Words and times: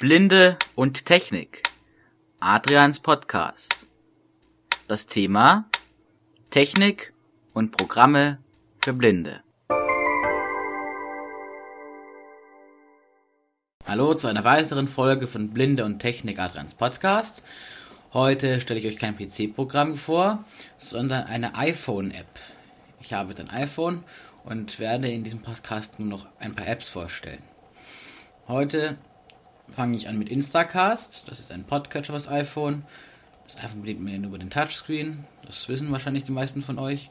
Blinde 0.00 0.56
und 0.76 1.06
Technik. 1.06 1.60
Adrians 2.38 3.00
Podcast. 3.00 3.88
Das 4.86 5.08
Thema 5.08 5.68
Technik 6.50 7.12
und 7.52 7.76
Programme 7.76 8.38
für 8.80 8.92
Blinde. 8.92 9.42
Hallo 13.88 14.14
zu 14.14 14.28
einer 14.28 14.44
weiteren 14.44 14.86
Folge 14.86 15.26
von 15.26 15.50
Blinde 15.50 15.84
und 15.84 15.98
Technik 15.98 16.38
Adrians 16.38 16.76
Podcast. 16.76 17.42
Heute 18.12 18.60
stelle 18.60 18.78
ich 18.78 18.86
euch 18.86 18.98
kein 18.98 19.16
PC-Programm 19.16 19.96
vor, 19.96 20.44
sondern 20.76 21.24
eine 21.24 21.56
iPhone-App. 21.56 22.38
Ich 23.00 23.14
habe 23.14 23.34
ein 23.36 23.50
iPhone 23.50 24.04
und 24.44 24.78
werde 24.78 25.10
in 25.10 25.24
diesem 25.24 25.42
Podcast 25.42 25.98
nur 25.98 26.08
noch 26.08 26.28
ein 26.38 26.54
paar 26.54 26.68
Apps 26.68 26.88
vorstellen. 26.88 27.42
Heute 28.46 28.96
fange 29.70 29.96
ich 29.96 30.08
an 30.08 30.18
mit 30.18 30.28
Instacast. 30.28 31.24
Das 31.28 31.40
ist 31.40 31.52
ein 31.52 31.64
Podcatcher 31.64 32.12
fürs 32.12 32.28
iPhone. 32.28 32.84
Das 33.46 33.62
iPhone 33.62 33.82
bedient 33.82 34.00
man 34.00 34.24
über 34.24 34.38
den 34.38 34.50
Touchscreen. 34.50 35.24
Das 35.46 35.68
wissen 35.68 35.90
wahrscheinlich 35.90 36.24
die 36.24 36.32
meisten 36.32 36.62
von 36.62 36.78
euch. 36.78 37.10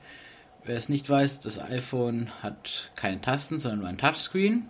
Wer 0.63 0.75
es 0.75 0.89
nicht 0.89 1.09
weiß, 1.09 1.39
das 1.39 1.59
iPhone 1.59 2.29
hat 2.41 2.91
keine 2.95 3.21
Tasten, 3.21 3.59
sondern 3.59 3.79
nur 3.79 3.87
ein 3.87 3.97
Touchscreen. 3.97 4.69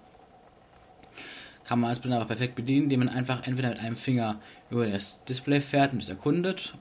Kann 1.65 1.79
man 1.79 1.89
als 1.89 1.99
Blinder 1.99 2.17
aber 2.17 2.27
perfekt 2.27 2.55
bedienen, 2.55 2.83
indem 2.83 2.99
man 2.99 3.09
einfach 3.09 3.45
entweder 3.45 3.69
mit 3.69 3.79
einem 3.79 3.95
Finger 3.95 4.39
über 4.69 4.87
das 4.87 5.23
Display 5.25 5.59
fährt 5.59 5.91
und 5.91 6.01
es 6.01 6.09
erkundet 6.09 6.73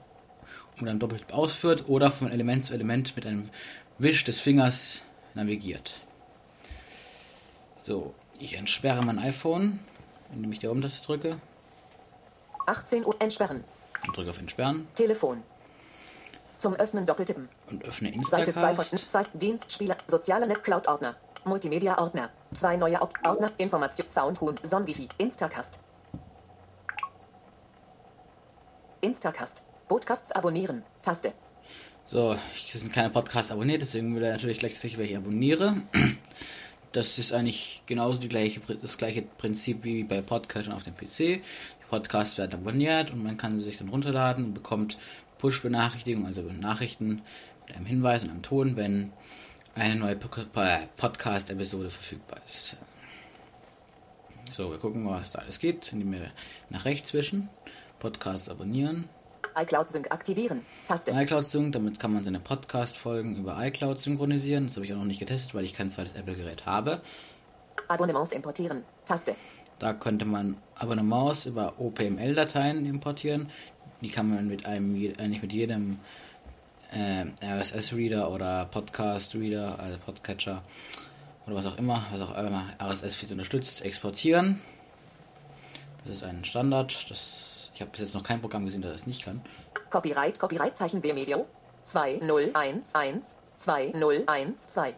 und 0.79 0.85
dann 0.85 0.99
doppelt 0.99 1.33
ausführt 1.33 1.89
oder 1.89 2.11
von 2.11 2.31
Element 2.31 2.63
zu 2.63 2.73
Element 2.73 3.15
mit 3.15 3.25
einem 3.25 3.49
Wisch 3.97 4.23
des 4.23 4.39
Fingers 4.39 5.03
navigiert. 5.33 6.01
So, 7.75 8.13
ich 8.39 8.55
entsperre 8.55 9.03
mein 9.03 9.19
iPhone, 9.19 9.79
indem 10.33 10.51
ich 10.51 10.59
die 10.59 10.67
Oben-Taste 10.67 11.05
drücke 11.05 11.39
18 12.65 13.05
Uhr 13.05 13.15
entsperren. 13.19 13.63
und 14.05 14.15
drücke 14.17 14.29
auf 14.29 14.37
Entsperren 14.39 14.87
Telefon. 14.95 15.43
Zum 16.57 16.73
Öffnen 16.75 17.05
doppeltippen. 17.05 17.49
und 17.69 17.83
öffne 17.85 18.11
Seite 18.23 18.51
2 18.53 18.59
von 18.75 18.85
Instacast. 18.91 19.11
Zeit, 19.11 19.29
Dienst, 19.33 19.71
Spieler, 19.71 19.95
soziale 20.07 20.47
Net, 20.47 20.63
Cloud 20.63 20.87
Ordner. 20.87 21.15
Multimedia 21.45 21.97
Ordner. 21.99 22.29
Zwei 22.53 22.75
neue 22.77 22.99
Ord- 23.01 23.13
Ordner. 23.23 23.51
Information, 23.57 24.09
Soundhuhn, 24.09 24.55
Sonwifi, 24.63 25.07
Instacast. 25.19 25.79
Instacast. 29.01 29.63
Podcasts 29.87 30.31
abonnieren. 30.31 30.83
Taste. 31.01 31.33
So, 32.07 32.35
ich 32.55 32.71
sind 32.73 32.91
keine 32.93 33.09
Podcasts 33.09 33.51
abonniert, 33.51 33.81
deswegen 33.81 34.15
will 34.15 34.23
er 34.23 34.31
natürlich 34.33 34.59
gleich 34.59 34.79
sicher, 34.79 34.97
welche 34.97 35.13
ich 35.13 35.17
abonniere. 35.17 35.75
Das 36.93 37.19
ist 37.19 37.33
eigentlich 37.33 37.83
genauso 37.85 38.19
die 38.19 38.29
gleiche, 38.29 38.61
das 38.81 38.97
gleiche 38.97 39.21
Prinzip 39.21 39.83
wie 39.83 40.03
bei 40.03 40.21
Podcatchern 40.21 40.73
auf 40.73 40.83
dem 40.83 40.95
PC. 40.95 41.17
Die 41.17 41.41
Podcasts 41.89 42.37
werden 42.37 42.53
abonniert 42.61 43.11
und 43.11 43.23
man 43.23 43.37
kann 43.37 43.57
sie 43.59 43.65
sich 43.65 43.77
dann 43.77 43.89
runterladen 43.89 44.45
und 44.45 44.53
bekommt 44.53 44.97
Push-Benachrichtigungen, 45.37 46.27
also 46.27 46.41
Nachrichten 46.41 47.21
mit 47.67 47.75
einem 47.75 47.85
Hinweis 47.85 48.23
und 48.23 48.29
einem 48.31 48.41
Ton, 48.41 48.77
wenn 48.77 49.11
eine 49.75 49.95
neue 49.95 50.15
Po- 50.15 50.29
Podcast-Episode 50.95 51.89
verfügbar 51.89 52.39
ist. 52.45 52.77
So, 54.49 54.71
wir 54.71 54.77
gucken 54.79 55.03
mal, 55.03 55.19
was 55.19 55.33
da 55.33 55.39
alles 55.39 55.59
geht, 55.59 55.91
indem 55.91 56.13
wir 56.13 56.31
nach 56.69 56.85
rechts 56.85 57.13
wischen, 57.13 57.49
Podcast 57.99 58.49
abonnieren, 58.49 59.09
iCloud 59.57 59.89
Sync 59.91 60.11
aktivieren. 60.11 60.61
Taste. 60.87 61.11
iCloud 61.11 61.45
Sync, 61.45 61.73
damit 61.73 61.99
kann 61.99 62.13
man 62.13 62.23
seine 62.23 62.39
Podcast-Folgen 62.39 63.37
über 63.37 63.57
iCloud 63.59 63.99
synchronisieren. 63.99 64.67
Das 64.67 64.75
habe 64.75 64.85
ich 64.85 64.93
auch 64.93 64.97
noch 64.97 65.05
nicht 65.05 65.19
getestet, 65.19 65.55
weil 65.55 65.65
ich 65.65 65.73
kein 65.73 65.89
zweites 65.89 66.13
Apple-Gerät 66.13 66.65
habe. 66.65 67.01
Abonnements 67.87 68.31
importieren. 68.31 68.83
Taste. 69.05 69.35
Da 69.79 69.93
könnte 69.93 70.25
man 70.25 70.57
Abonnements 70.75 71.45
über 71.45 71.73
OPML-Dateien 71.79 72.85
importieren. 72.85 73.49
Die 74.01 74.09
kann 74.09 74.29
man 74.29 74.47
mit 74.47 74.65
einem, 74.65 74.95
eigentlich 75.17 75.41
mit 75.41 75.53
jedem 75.53 75.99
äh, 76.91 77.25
RSS-Reader 77.43 78.31
oder 78.31 78.65
Podcast-Reader, 78.65 79.79
also 79.79 79.97
Podcatcher 80.05 80.61
oder 81.47 81.55
was 81.55 81.65
auch 81.65 81.77
immer, 81.77 82.05
was 82.11 82.21
auch 82.21 82.37
immer 82.37 82.65
RSS-Feeds 82.79 83.31
unterstützt, 83.31 83.81
exportieren. 83.81 84.61
Das 86.03 86.17
ist 86.17 86.23
ein 86.23 86.43
Standard. 86.43 87.09
Das, 87.09 87.56
ich 87.77 87.81
habe 87.81 87.91
bis 87.91 88.01
jetzt 88.01 88.15
noch 88.15 88.23
kein 88.23 88.41
Programm 88.41 88.65
gesehen, 88.65 88.81
das 88.81 88.91
das 88.91 89.05
nicht 89.05 89.23
kann. 89.23 89.39
Copyright, 89.91 90.39
Copyright 90.39 90.75
Zeichen 90.75 91.03
Vimeo. 91.03 91.45
2011 91.83 93.35
2012. 93.55 94.95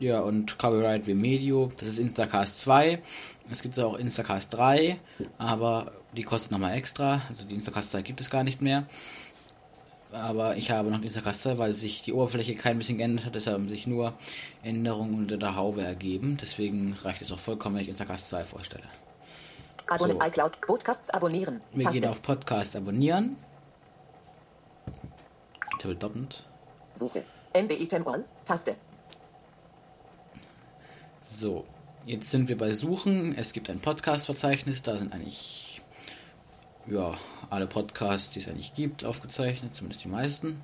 Ja, 0.00 0.18
und 0.22 0.58
Copyright 0.58 1.06
Remedio, 1.06 1.70
das 1.78 1.86
ist 1.86 1.98
Instacast 2.00 2.58
2. 2.58 3.00
Es 3.48 3.62
gibt 3.62 3.78
auch 3.78 3.94
Instacast 3.94 4.54
3, 4.54 4.98
aber 5.38 5.92
die 6.16 6.24
kostet 6.24 6.50
nochmal 6.50 6.76
extra. 6.76 7.22
Also 7.28 7.44
die 7.44 7.54
Instacast 7.54 7.92
2 7.92 8.02
gibt 8.02 8.20
es 8.20 8.28
gar 8.28 8.42
nicht 8.42 8.60
mehr. 8.60 8.84
Aber 10.10 10.56
ich 10.56 10.72
habe 10.72 10.90
noch 10.90 11.00
Instacast 11.00 11.42
2, 11.42 11.58
weil 11.58 11.76
sich 11.76 12.02
die 12.02 12.12
Oberfläche 12.12 12.56
kein 12.56 12.78
bisschen 12.78 12.98
geändert 12.98 13.26
hat. 13.26 13.36
Deshalb 13.36 13.54
haben 13.54 13.68
sich 13.68 13.86
nur 13.86 14.14
Änderungen 14.64 15.14
unter 15.14 15.36
der 15.36 15.54
Haube 15.54 15.82
ergeben. 15.82 16.38
Deswegen 16.42 16.96
reicht 17.04 17.22
es 17.22 17.30
auch 17.30 17.38
vollkommen, 17.38 17.76
wenn 17.76 17.82
ich 17.82 17.88
Instacast 17.88 18.30
2 18.30 18.42
vorstelle. 18.42 18.82
Abonne 19.88 20.12
So. 20.14 20.22
iCloud. 20.22 20.60
Podcasts 20.62 21.10
abonnieren. 21.10 21.60
Wir 21.72 21.90
gehen 21.90 22.02
Taste. 22.02 22.10
auf 22.10 22.22
Podcast 22.22 22.76
abonnieren. 22.76 23.36
Tippel 25.78 25.96
doppelt. 25.96 26.44
Suche. 26.94 27.24
NBI 27.56 27.86
Temporal. 27.86 28.24
Taste. 28.44 28.76
So, 31.22 31.64
jetzt 32.06 32.30
sind 32.30 32.48
wir 32.48 32.56
bei 32.58 32.72
Suchen. 32.72 33.36
Es 33.36 33.52
gibt 33.52 33.70
ein 33.70 33.80
Podcast-Verzeichnis, 33.80 34.82
da 34.82 34.96
sind 34.98 35.12
eigentlich 35.12 35.80
ja, 36.86 37.14
alle 37.50 37.66
Podcasts, 37.66 38.30
die 38.32 38.40
es 38.40 38.48
eigentlich 38.48 38.74
gibt, 38.74 39.04
aufgezeichnet, 39.04 39.74
zumindest 39.74 40.04
die 40.04 40.08
meisten. 40.08 40.62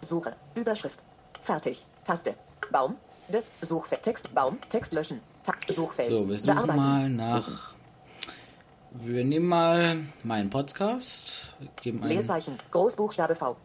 Suche. 0.00 0.34
Überschrift. 0.54 0.98
Fertig. 1.40 1.84
Taste. 2.04 2.34
Baum. 2.70 2.96
De. 3.28 3.42
Suchfeld. 3.60 4.02
Text. 4.02 4.34
Baum. 4.34 4.58
Text 4.68 4.92
löschen. 4.92 5.20
Ta 5.44 5.52
Suchfeld. 5.68 6.08
So, 6.08 6.28
wir 6.28 6.38
suchen 6.38 6.54
Bearbeiten. 6.54 6.76
mal 6.76 7.08
nach. 7.10 7.42
Suchen. 7.42 7.76
Wir 8.94 9.24
nehmen 9.24 9.46
mal 9.46 10.04
meinen 10.22 10.50
Podcast, 10.50 11.56
geben 11.80 12.02
einen 12.02 12.12
Leerzeichen. 12.12 12.58
Großbuchstabe 12.70 13.34
V. 13.34 13.56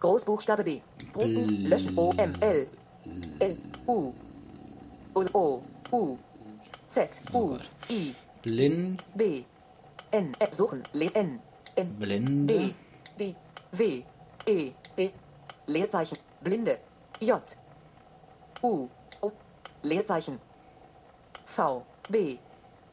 Großbuchstabe 0.00 0.64
B. 0.64 0.80
Großbuch. 1.12 1.46
Löschen. 1.48 1.98
O. 1.98 2.12
M. 2.16 2.32
L. 2.40 2.66
L. 3.38 3.56
U. 3.86 4.12
O. 5.14 5.24
O. 5.32 5.62
U. 5.92 6.18
Z. 6.88 7.20
Oh 7.32 7.38
U. 7.38 7.48
Gott. 7.48 7.70
I. 7.90 8.14
Blind, 8.42 9.04
B. 9.14 9.44
N. 10.10 10.32
Äh, 10.38 10.54
suchen. 10.54 10.82
Le. 10.92 11.06
N. 11.14 11.40
N. 11.76 11.94
Blinde, 11.98 12.54
D. 12.54 12.74
D. 13.18 13.34
W. 13.72 14.02
E. 14.46 14.72
E. 14.96 15.10
Leerzeichen. 15.66 16.18
Blinde. 16.40 16.78
J. 17.20 17.42
U. 18.62 18.88
O. 19.20 19.32
Leerzeichen. 19.82 20.40
V. 21.46 21.84
B. 22.10 22.38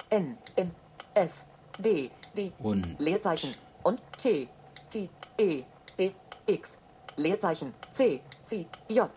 N. 0.10 0.38
N. 0.56 0.72
F. 1.14 1.46
D. 1.80 2.10
D. 2.36 2.52
und 2.60 3.00
Leerzeichen. 3.00 3.54
Und 3.84 4.00
T. 4.18 4.48
T. 4.90 5.10
E. 5.38 5.64
E. 5.98 6.12
X. 6.48 6.80
Leerzeichen. 7.18 7.74
C. 7.92 8.22
C. 8.44 8.68
J. 8.90 9.10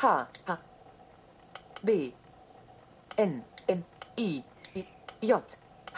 H. 0.00 0.28
H. 0.46 0.58
B. 1.82 2.12
N. 3.16 3.42
N. 3.66 3.84
I. 4.18 4.42
I. 4.74 4.84
J. 5.20 5.42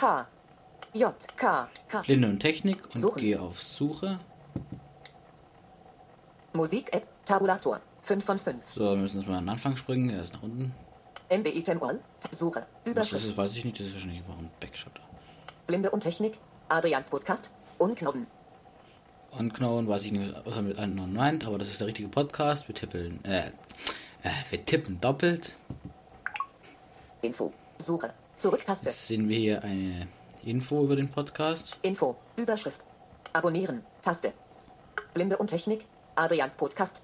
H. 0.01 0.27
J. 0.95 1.15
K. 1.37 1.69
K. 1.89 2.01
Blinde 2.03 2.29
und 2.29 2.41
Technik 2.41 2.83
und 2.95 3.03
Suchen. 3.03 3.21
gehe 3.21 3.41
auf 3.41 3.61
Suche. 3.63 4.19
Musik-App. 6.53 7.07
Tabulator. 7.25 7.81
5 8.03 8.25
von 8.25 8.39
5. 8.39 8.71
So, 8.73 8.91
wir 8.91 8.97
müssen 8.97 9.21
jetzt 9.21 9.29
mal 9.29 9.39
an 9.39 9.45
den 9.45 9.51
Anfang 9.51 9.77
springen, 9.77 10.11
er 10.11 10.23
ist 10.23 10.33
nach 10.35 10.43
unten. 10.43 10.73
MBI 11.31 11.63
Temporal. 11.63 12.01
Suche. 12.31 12.61
Was 12.61 12.67
das 12.85 12.93
Überschrift. 12.93 13.27
ist, 13.27 13.37
weiß 13.37 13.57
ich 13.57 13.65
nicht, 13.65 13.81
das 13.81 13.87
ist 13.89 13.95
wahrscheinlich 13.95 14.21
einfach 14.21 14.39
ein 14.39 14.51
Backshotter. 14.61 15.01
Blinde 15.67 15.91
und 15.91 16.01
Technik. 16.01 16.39
Adrians 16.69 17.11
Podcast. 17.11 17.51
Unknoten. 17.79 18.27
Und 19.33 19.55
Known 19.55 19.89
weiß 19.89 20.05
ich 20.07 20.13
nicht, 20.13 20.33
was 20.45 20.57
er 20.57 20.63
mit 20.63 20.79
anderen 20.79 21.13
meint, 21.13 21.47
aber 21.47 21.59
das 21.59 21.69
ist 21.69 21.81
der 21.81 21.89
richtige 21.89 22.09
Podcast. 22.09 22.69
Wir 22.69 22.75
tippeln, 22.75 23.23
äh, 23.25 23.49
äh, 23.49 24.31
wir 24.51 24.65
tippen 24.65 25.01
doppelt. 25.01 25.57
Info. 27.23 27.53
Suche. 27.79 28.15
Zurücktaste. 28.35 28.87
Jetzt 28.87 29.07
sehen 29.07 29.29
wir 29.29 29.39
hier 29.39 29.63
eine 29.63 30.09
Info 30.45 30.85
über 30.85 30.97
den 30.97 31.11
Podcast. 31.11 31.79
Info. 31.83 32.17
Überschrift. 32.37 32.81
Abonnieren. 33.33 33.85
Taste. 34.03 34.33
Blinde 35.13 35.37
und 35.37 35.49
Technik. 35.49 35.85
Adrians 36.15 36.57
Podcast. 36.57 37.03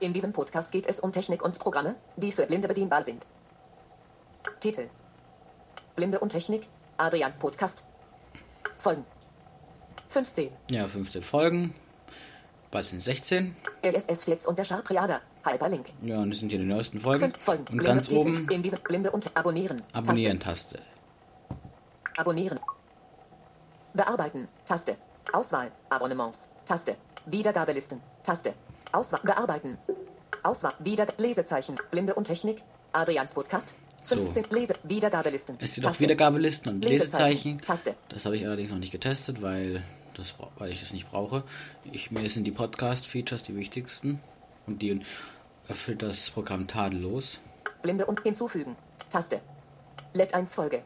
In 0.00 0.12
diesem 0.12 0.32
Podcast 0.32 0.70
geht 0.70 0.86
es 0.86 1.00
um 1.00 1.12
Technik 1.12 1.42
und 1.42 1.58
Programme, 1.58 1.96
die 2.16 2.30
für 2.30 2.46
Blinde 2.46 2.68
bedienbar 2.68 3.02
sind. 3.02 3.24
Titel. 4.60 4.88
Blinde 5.96 6.20
und 6.20 6.30
Technik. 6.30 6.68
Adrians 6.96 7.38
Podcast. 7.38 7.84
Folgen. 8.78 9.04
15. 10.10 10.50
Ja, 10.70 10.86
15 10.86 11.22
Folgen. 11.22 11.74
Bald 12.70 12.86
sind 12.86 13.00
16. 13.00 13.56
RSS 13.84 14.24
Flits 14.24 14.46
und 14.46 14.58
der 14.58 14.64
Sharpriada. 14.64 15.20
Hyperlink. 15.44 15.86
Ja, 16.02 16.18
und 16.18 16.30
das 16.30 16.38
sind 16.38 16.50
hier 16.50 16.58
die 16.58 16.64
neuesten 16.64 17.00
Folgen. 17.00 17.32
Folgen. 17.32 17.62
Und 17.62 17.66
Blinde 17.66 17.84
ganz 17.84 18.06
Titel. 18.06 18.20
oben 18.20 18.48
In 18.50 18.62
diesem 18.62 18.80
Blinde 18.80 19.10
und 19.10 19.36
Abonnieren. 19.36 19.82
Abonnieren-Taste. 19.92 20.80
Abonnieren. 22.16 22.60
Bearbeiten. 23.94 24.46
Taste. 24.64 24.96
Auswahl. 25.32 25.72
Abonnements. 25.88 26.50
Taste. 26.66 26.96
Wiedergabelisten. 27.26 28.00
Taste. 28.22 28.54
Auswahl. 28.92 29.20
Bearbeiten. 29.22 29.78
Auswahl. 30.42 30.72
Wieder. 30.78 31.06
Lesezeichen. 31.18 31.76
Blinde 31.90 32.14
und 32.14 32.24
Technik. 32.24 32.62
Adrians 32.92 33.34
Podcast. 33.34 33.74
15 34.04 34.46
Lese. 34.50 34.74
Wiedergabelisten. 34.84 35.56
Es 35.60 35.74
gibt 35.74 35.86
auch. 35.86 36.00
Wiedergabelisten 36.00 36.74
und 36.74 36.84
Lesezeichen. 36.84 37.60
Taste. 37.60 37.94
Das 38.08 38.24
habe 38.24 38.36
ich 38.36 38.46
allerdings 38.46 38.70
noch 38.70 38.78
nicht 38.78 38.92
getestet, 38.92 39.42
weil, 39.42 39.82
das, 40.14 40.34
weil 40.58 40.70
ich 40.72 40.80
das 40.80 40.92
nicht 40.92 41.10
brauche. 41.10 41.42
Ich, 41.92 42.10
mir 42.10 42.28
sind 42.30 42.44
die 42.44 42.50
Podcast-Features 42.50 43.42
die 43.42 43.56
wichtigsten 43.56 44.20
und 44.66 44.80
die 44.80 45.00
erfüllt 45.68 46.02
das 46.02 46.30
Programm 46.30 46.66
tadellos. 46.66 47.40
Blinde 47.82 48.06
und 48.06 48.22
hinzufügen. 48.22 48.76
Taste. 49.10 49.40
LED 50.14 50.34
1 50.34 50.54
Folge. 50.54 50.82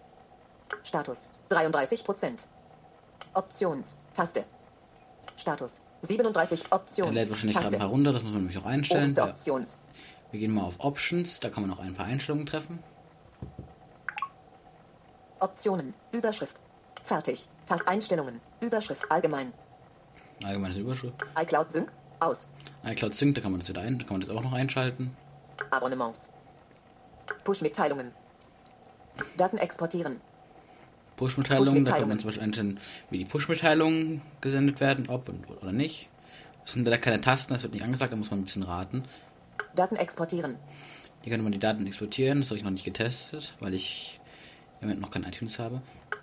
Status. 0.82 1.28
33%. 1.50 2.46
Options. 3.34 3.96
Taste. 4.14 4.44
Status. 5.36 5.82
37 6.02 6.64
Er 6.64 6.72
Options. 6.72 7.12
lädt 7.12 7.30
wahrscheinlich 7.30 7.56
gerade 7.56 7.76
ein 7.76 7.80
paar 7.80 7.88
runter, 7.88 8.12
das 8.12 8.22
muss 8.22 8.32
man 8.32 8.42
nämlich 8.42 8.58
auch 8.58 8.66
einstellen. 8.66 9.16
Options. 9.18 9.78
Wir 10.30 10.40
gehen 10.40 10.52
mal 10.52 10.64
auf 10.64 10.74
Options, 10.78 11.40
da 11.40 11.48
kann 11.48 11.66
man 11.66 11.76
auch 11.76 11.82
ein 11.82 11.94
paar 11.94 12.06
Einstellungen 12.06 12.46
treffen. 12.46 12.80
Optionen. 15.40 15.94
Überschrift. 16.12 16.56
Fertig. 17.02 17.48
Tast 17.66 17.86
Einstellungen. 17.88 18.40
Überschrift. 18.60 19.10
Allgemein. 19.10 19.52
Allgemeines 20.44 20.76
Überschrift. 20.76 21.14
iCloud 21.38 21.70
Sync. 21.70 21.92
Aus. 22.20 22.48
iCloud 22.84 23.14
Sync, 23.14 23.34
da 23.34 23.40
kann 23.40 23.50
man 23.50 23.60
das 23.60 23.68
wieder 23.68 23.80
ein, 23.80 23.98
da 23.98 24.04
kann 24.04 24.14
man 24.14 24.20
das 24.20 24.30
auch 24.30 24.42
noch 24.42 24.52
einschalten. 24.52 25.16
Abonnements. 25.70 26.30
Push-Mitteilungen. 27.44 28.12
Daten 29.36 29.58
exportieren. 29.58 30.20
Push-Mitteilungen, 31.22 31.84
da 31.84 31.92
kann 31.92 32.08
man 32.08 32.18
zum 32.18 32.28
Beispiel 32.28 32.42
einstellen, 32.42 32.80
wie 33.10 33.18
die 33.18 33.24
Push-Mitteilungen 33.24 34.22
gesendet 34.40 34.80
werden, 34.80 35.08
ob 35.08 35.28
und, 35.28 35.48
oder 35.62 35.72
nicht. 35.72 36.08
Das 36.64 36.72
sind 36.72 36.84
leider 36.84 36.98
keine 36.98 37.20
Tasten, 37.20 37.52
das 37.52 37.62
wird 37.62 37.74
nicht 37.74 37.84
angesagt, 37.84 38.12
da 38.12 38.16
muss 38.16 38.30
man 38.30 38.40
ein 38.40 38.44
bisschen 38.44 38.64
raten. 38.64 39.04
Daten 39.76 39.96
exportieren. 39.96 40.56
Hier 41.22 41.30
könnte 41.30 41.44
man 41.44 41.52
die 41.52 41.60
Daten 41.60 41.86
exportieren, 41.86 42.40
das 42.40 42.48
habe 42.48 42.58
ich 42.58 42.64
noch 42.64 42.72
nicht 42.72 42.84
getestet, 42.84 43.54
weil 43.60 43.74
ich 43.74 44.20
im 44.80 44.88
Moment 44.88 45.00
noch 45.00 45.10
kein 45.10 45.22
iTunes 45.22 45.58
habe. 45.60 45.80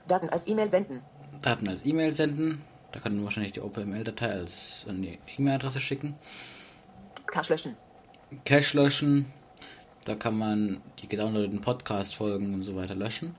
Daten 0.07 0.29
als 0.29 0.47
E-Mail 0.47 0.69
senden. 0.69 1.01
Daten 1.41 1.69
als 1.69 1.85
E-Mail 1.85 2.13
senden, 2.13 2.61
da 2.91 2.99
kann 2.99 3.15
man 3.15 3.23
wahrscheinlich 3.23 3.53
die 3.53 3.61
OpenML-Datei 3.61 4.31
als 4.31 4.85
an 4.89 5.01
die 5.01 5.17
E-Mail-Adresse 5.37 5.79
schicken. 5.79 6.15
Cache 7.27 7.53
löschen. 7.53 7.77
Cache 8.43 8.75
löschen, 8.75 9.31
da 10.05 10.15
kann 10.15 10.37
man 10.37 10.81
die 11.01 11.07
gedownloadeten 11.07 11.61
Podcast-Folgen 11.61 12.53
und 12.53 12.63
so 12.63 12.75
weiter 12.75 12.95
löschen. 12.95 13.35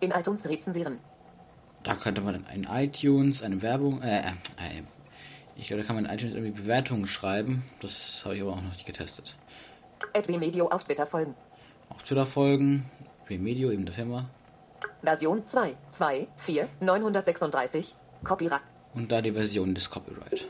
In 0.00 0.10
iTunes 0.10 0.48
rezensieren. 0.48 0.98
Da 1.82 1.94
könnte 1.94 2.20
man 2.20 2.34
dann 2.34 2.46
in 2.54 2.64
iTunes 2.64 3.42
eine 3.42 3.62
Werbung, 3.62 4.02
äh, 4.02 4.20
äh, 4.20 4.32
eine, 4.56 4.84
ich 5.56 5.68
glaube, 5.68 5.82
da 5.82 5.86
kann 5.86 5.96
man 5.96 6.04
in 6.04 6.10
iTunes 6.10 6.34
irgendwie 6.34 6.52
Bewertungen 6.52 7.06
schreiben. 7.06 7.62
Das 7.80 8.22
habe 8.24 8.36
ich 8.36 8.42
aber 8.42 8.52
auch 8.52 8.62
noch 8.62 8.72
nicht 8.72 8.86
getestet. 8.86 9.36
Edwin 10.12 10.40
Medio 10.40 10.68
auf 10.68 10.84
Twitter 10.84 11.06
folgen. 11.06 11.34
Auf 11.88 12.02
Twitter 12.02 12.26
folgen, 12.26 12.90
Remedio, 13.28 13.70
eben 13.70 13.84
der 13.84 13.94
Firma. 13.94 14.28
Version 15.02 15.44
2, 15.44 15.76
2, 15.90 16.28
4, 16.36 16.68
936. 16.80 17.94
Copyright. 18.24 18.62
Und 18.94 19.10
da 19.10 19.20
die 19.20 19.32
Version 19.32 19.74
des 19.74 19.90
Copyright. 19.90 20.46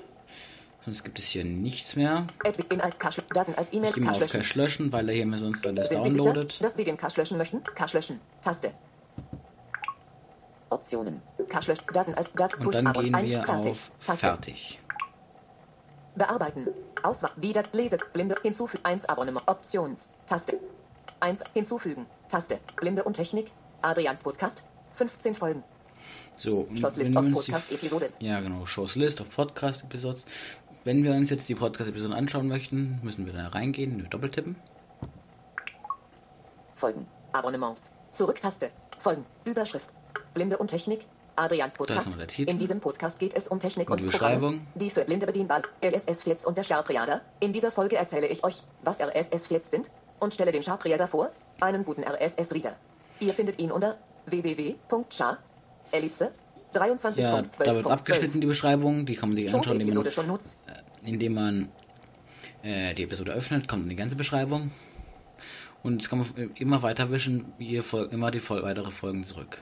Sonst 0.84 1.05
gibt 1.05 1.19
es 1.19 1.26
hier 1.26 1.44
nichts 1.44 1.94
mehr. 1.94 2.26
Edwin 2.43 2.67
in 2.70 2.81
Alt 2.81 2.99
Cache. 2.99 3.23
Daten 3.32 3.55
als 3.55 3.73
E-Mail. 3.73 3.90
Ich 3.90 3.94
gehe 3.94 4.05
mal 4.05 4.14
auf. 4.14 4.29
Cache 4.29 4.58
löschen, 4.58 4.93
weil 4.93 5.08
er 5.08 5.14
hier 5.14 5.26
mir 5.26 5.38
sonst 5.38 5.64
alles 5.67 5.88
Sind 5.88 6.02
Sie 6.05 6.11
sicher, 6.11 6.25
downloadet. 6.25 6.62
dass 6.64 6.76
Sie 6.76 6.84
den 6.84 6.96
Cache 6.96 7.20
löschen 7.20 7.38
möchten? 7.38 7.62
Cache 7.62 7.96
löschen. 7.96 8.20
Taste. 8.43 8.73
Optionen. 10.70 11.23
Cache 11.49 11.70
löschen. 11.73 11.84
Daten 11.93 12.14
als 12.14 12.32
Daten 12.32 12.67
Und 12.67 12.75
dann 12.75 12.93
gehen 12.94 13.12
wir 13.14 13.43
fertig. 13.43 13.70
auf. 13.70 13.90
Fertig. 14.00 14.81
Bearbeiten. 16.17 16.67
Auswahl. 17.02 17.31
Wieder. 17.37 17.62
Lese. 17.73 17.99
Blinde. 18.12 18.34
Hinzufügen. 18.43 18.84
1 18.84 19.05
Abonnement. 19.06 19.46
Options. 19.49 20.11
Taste. 20.26 20.58
1. 21.20 21.43
Hinzufügen. 21.55 22.06
Taste. 22.29 22.58
Blinde 22.76 23.05
und 23.05 23.14
Technik. 23.14 23.50
Adrians 23.82 24.23
Podcast. 24.23 24.64
15 24.94 25.34
Folgen. 25.34 25.62
So, 26.37 26.61
und 26.69 26.79
Shows 26.81 26.96
List 26.96 27.11
wenn 27.14 27.17
of 27.19 27.25
wir 27.25 27.37
uns 27.37 27.44
die 27.46 27.52
Podcast-Episodes. 27.52 28.17
Ja, 28.20 28.40
genau. 28.40 28.67
Shows 28.67 28.96
List 28.96 29.20
of 29.20 29.31
Podcast 29.31 29.84
Episodes. 29.84 30.25
Wenn 30.84 31.05
wir 31.05 31.12
uns 31.12 31.31
jetzt 31.31 31.49
die 31.49 31.55
Podcast 31.55 31.88
Episoden 31.88 32.12
anschauen 32.14 32.49
möchten, 32.49 32.99
müssen 33.02 33.25
wir 33.25 33.32
da 33.32 33.49
reingehen, 33.49 33.99
wir 34.02 34.08
doppeltippen. 34.08 34.56
Folgen. 36.75 37.06
Abonnements. 37.32 37.93
Zurücktaste. 38.11 38.70
Folgen. 38.99 39.25
Überschrift. 39.44 39.90
Blinde 40.34 40.58
und 40.58 40.69
Technik. 40.69 41.00
Adrians 41.37 41.75
Podcast. 41.75 42.19
In 42.38 42.58
diesem 42.58 42.81
Podcast 42.81 43.19
geht 43.19 43.34
es 43.34 43.49
um 43.49 43.58
Technik 43.58 43.88
Und 43.88 43.94
und, 43.94 44.00
die 44.02 44.06
Beschreibung. 44.06 44.67
die 44.75 44.90
für 44.90 45.05
Blinde 45.05 45.25
bedienbar. 45.25 45.62
RSS-Feeds 45.82 46.44
und 46.44 46.58
der 46.58 46.64
Sharp-Reader. 46.64 47.23
In 47.40 47.52
dieser 47.52 47.73
Folge 47.73 47.96
erzähle 47.96 48.26
ich 48.26 48.44
euch, 48.44 48.62
was 48.82 49.00
RSS-Feeds 49.00 49.70
sind 49.70 49.90
und 50.20 50.34
stelle 50.34 50.52
den 50.52 50.62
Sharp-Reader 50.62 51.06
vor, 51.06 51.31
einen 51.61 51.84
guten 51.84 52.02
RSS-Reader. 52.05 52.76
Ihr 53.20 53.32
findet 53.32 53.58
ihn 53.61 53.73
unter 53.73 53.96
www.sharp, 54.26 55.38
Ellipse, 55.90 56.32
23.12.12. 56.75 57.21
Ja, 57.21 57.43
da 57.65 57.75
wird 57.75 57.87
abgeschnitten 57.91 58.41
die 58.41 58.47
Beschreibung. 58.47 59.07
Die 59.07 59.15
kann 59.15 59.29
man 59.31 59.37
sich 59.37 59.51
Schon 59.51 59.61
anschauen, 59.61 59.81
indem 59.81 59.95
man, 59.95 60.13
schon 60.13 60.27
nutzt. 60.27 60.59
indem 61.05 61.35
man 61.35 61.69
äh, 62.63 62.95
die 62.95 63.03
Episode 63.05 63.33
öffnet, 63.33 63.69
kommt 63.69 63.91
die 63.91 63.97
ganze 63.97 64.17
Beschreibung. 64.17 64.71
Und 65.83 65.95
jetzt 66.01 66.09
kann 66.09 66.21
man 66.21 66.51
immer 66.57 66.83
weiter 66.83 67.11
wischen, 67.11 67.53
fol- 67.61 68.09
immer 68.13 68.31
die 68.31 68.49
weitere 68.49 68.91
Folgen 68.93 69.25
zurück. 69.25 69.61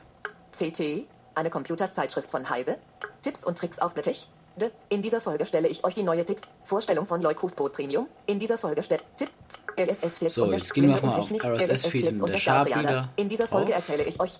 CT, 0.52 1.06
eine 1.34 1.48
Computerzeitschrift 1.50 2.30
von 2.30 2.48
Heise. 2.50 2.76
Tipps 3.22 3.44
und 3.44 3.56
Tricks 3.56 3.78
auf. 3.78 3.94
De. 3.94 4.70
In 4.90 5.00
dieser 5.00 5.20
Folge 5.22 5.46
stelle 5.46 5.68
ich 5.68 5.82
euch 5.84 5.94
die 5.94 6.02
neue 6.02 6.24
Tipps. 6.26 6.42
Vorstellung 6.62 7.06
von 7.06 7.22
Leukrusbrot 7.22 7.72
Premium. 7.72 8.06
In 8.26 8.38
dieser 8.38 8.58
Folge 8.58 8.82
stellt 8.82 9.02
Tipps. 9.16 9.32
RSS 9.78 10.18
Feeds 10.18 10.34
So, 10.34 10.44
und 10.44 10.52
jetzt 10.52 10.74
gehen 10.74 10.88
wir 10.88 10.94
Blinde 10.96 11.06
mal 11.06 11.20
auf. 11.20 11.30
RSS 11.60 11.86
Feeds 11.86 12.20
und 12.20 12.28
der 12.30 12.36
Sharp 12.36 12.68
wieder. 12.68 13.08
In 13.16 13.28
dieser 13.28 13.46
Folge 13.46 13.72
erzähle 13.72 14.02
ich 14.04 14.20
euch. 14.20 14.38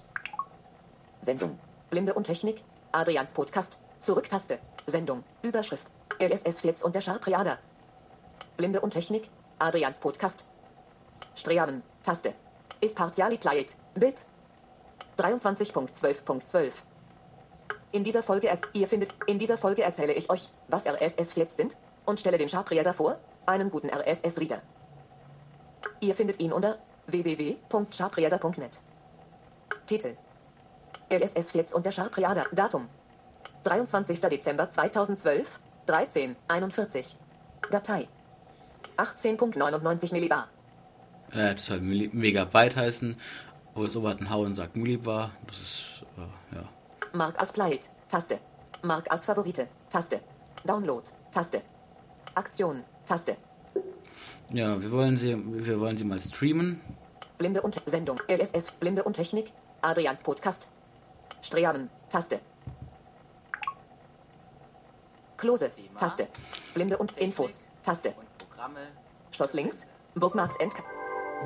Sendung. 1.21 1.59
Blinde 1.91 2.15
und 2.15 2.25
Technik. 2.25 2.63
Adrians 2.93 3.35
Podcast. 3.35 3.81
Zurücktaste. 3.99 4.61
Sendung. 4.87 5.25
Überschrift. 5.43 5.89
RSS 6.23 6.61
Feeds 6.61 6.83
und 6.85 6.95
der 6.95 7.01
Sharp 7.01 7.27
Reader. 7.27 7.59
Blinde 8.57 8.81
und 8.81 8.93
Technik. 8.93 9.29
Adrians 9.59 9.99
Podcast. 9.99 10.47
Streamen. 11.35 11.83
Taste. 12.05 12.33
Ist 12.81 12.97
partially 12.97 13.39
played. 13.39 13.75
Bit. 13.95 14.25
23.12.12. 15.19 16.73
In 17.93 18.05
dieser 18.05 18.23
Folge 18.23 18.57
ihr 18.73 18.87
findet 18.87 19.13
in 19.27 19.39
dieser 19.39 19.59
Folge 19.59 19.83
erzähle 19.83 20.13
ich 20.13 20.31
euch, 20.31 20.49
was 20.69 20.87
RSS-Feeds 20.87 21.57
sind 21.57 21.77
und 22.07 22.21
stelle 22.21 22.39
den 22.39 22.49
Sharp 22.49 22.71
Reader 22.71 22.95
vor, 22.95 23.19
einen 23.47 23.69
guten 23.69 23.91
RSS-Reader. 23.91 24.63
Ihr 25.99 26.15
findet 26.15 26.39
ihn 26.39 26.53
unter 26.53 26.79
www.sharpreader.net. 27.09 28.79
Titel: 29.87 30.17
RSS-Feeds 31.11 31.73
und 31.73 31.87
der 31.87 31.93
Sharp 31.93 32.17
Reader. 32.17 32.45
Datum: 32.53 32.89
23. 33.65 34.21
Dezember 34.21 34.69
2012, 34.69 35.61
13:41. 35.87 37.15
Datei: 37.71 38.09
18.99 38.97 40.13
Millibar. 40.13 40.49
Äh, 41.33 41.55
das 41.55 41.67
soll 41.67 41.81
Megabyte 41.81 42.77
heißen. 42.77 43.17
VoiceOver 43.75 44.11
hat 44.11 44.19
einen 44.19 44.31
Hau 44.31 44.43
und 44.43 44.55
sagt 44.55 44.77
Millibar. 44.77 45.31
Das 45.47 45.61
ist, 45.61 46.05
äh, 46.17 46.57
ja. 46.57 46.69
Mark 47.13 47.41
as 47.41 47.53
Played. 47.53 47.83
Taste. 48.09 48.39
Mark 48.83 49.11
as 49.11 49.25
Favorite. 49.25 49.69
Taste. 49.91 50.21
Download. 50.65 51.05
Taste. 51.33 51.63
Aktion. 52.35 52.85
Taste. 53.07 53.37
Ja, 54.51 54.81
wir 54.83 54.91
wollen 54.91 55.17
sie, 55.17 55.37
wir 55.37 55.81
wollen 55.81 55.97
sie 55.97 56.05
mal 56.05 56.19
streamen. 56.19 56.81
Blinde 57.39 57.63
und 57.63 57.81
Sendung. 57.87 58.19
LSS. 58.29 58.73
Blinde 58.73 59.05
und 59.05 59.15
Technik. 59.15 59.53
Adrians 59.83 60.23
Podcast. 60.23 60.69
Streamen. 61.43 61.89
Taste. 62.11 62.41
Klose. 65.37 65.71
Taste. 65.99 66.29
Blinde 66.75 66.99
und 66.99 67.17
Infos. 67.19 67.63
Taste. 67.83 68.15
Programme. 68.39 68.81
Schloss 69.31 69.55
links. 69.55 69.87
Bookmarks 70.15 70.57
End. 70.57 70.75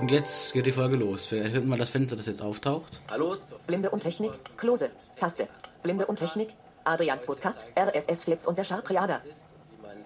Und 0.00 0.10
jetzt 0.10 0.52
geht 0.52 0.66
die 0.66 0.72
Folge 0.72 0.96
los. 0.96 1.30
Wir 1.30 1.42
erhöhen 1.44 1.68
mal 1.68 1.78
das 1.78 1.90
Fenster, 1.90 2.16
das 2.16 2.26
jetzt 2.26 2.42
auftaucht. 2.42 3.00
Hallo 3.10 3.36
Blinde 3.66 3.90
und 3.90 4.00
Technik. 4.00 4.32
Klose. 4.56 4.90
Taste. 5.16 5.48
Blinde 5.82 6.06
und 6.06 6.18
Technik. 6.18 6.48
Adrians 6.82 7.24
Podcast. 7.24 7.68
RSS 7.78 8.24
Feeds 8.24 8.46
und 8.46 8.58
der 8.58 8.64
Sharp 8.64 8.90
Reader. 8.90 9.20
ist 9.24 9.48
und 9.54 9.78
wie 9.78 9.82
man 9.86 10.04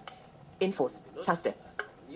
Infos. 0.59 1.03
Taste. 1.25 1.53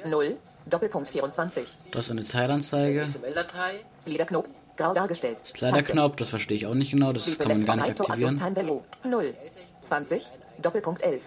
0. 0.06 0.38
Doppelpunkt 0.66 1.10
24. 1.10 1.78
Das 1.92 2.06
ist 2.06 2.12
eine 2.12 2.24
Zeitanzeige. 2.24 3.06
XML-Datei 3.06 3.84
Sliderknopf. 4.00 4.48
Grau 4.76 4.94
dargestellt. 4.94 5.38
Slider-Knopf, 5.46 6.16
das 6.16 6.30
verstehe 6.30 6.56
ich 6.56 6.66
auch 6.66 6.74
nicht 6.74 6.92
genau. 6.92 7.14
Das 7.14 7.38
kann 7.38 7.50
man 7.50 7.66
gar 7.66 7.76
nicht 7.76 8.00
aktivieren. 8.00 8.38
Time 8.38 8.56
Value. 8.56 8.82
0. 9.04 9.34
20. 9.82 10.28
Doppelpunkt 10.62 11.04
11. 11.04 11.24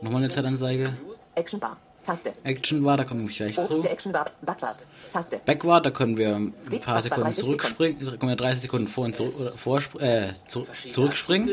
Nochmal 0.00 0.22
eine 0.22 0.30
Zeitanzeige. 0.30 0.96
Action 1.34 1.58
Bar. 1.58 1.76
Taste. 2.04 2.34
Action 2.44 2.84
da 2.84 3.04
komme 3.04 3.28
ich 3.30 3.36
gleich 3.36 3.54
zu. 3.56 3.82
Backward. 4.42 4.76
Taste. 5.10 5.40
Backward, 5.44 5.86
da 5.86 5.90
können 5.90 6.16
wir 6.18 6.36
ein 6.36 6.52
paar 6.82 7.00
Sekunden 7.00 7.24
30 7.24 7.44
zurückspringen, 7.44 8.04
da 8.04 8.16
können 8.16 8.30
wir 8.32 8.36
30 8.36 8.60
Sekunden 8.62 8.86
vor 8.86 9.06
und 9.06 9.16
zurück, 9.16 9.34
oder 9.40 9.50
vor, 9.52 9.80
äh, 10.02 10.34
zu, 10.46 10.66
zurückspringen. 10.90 11.48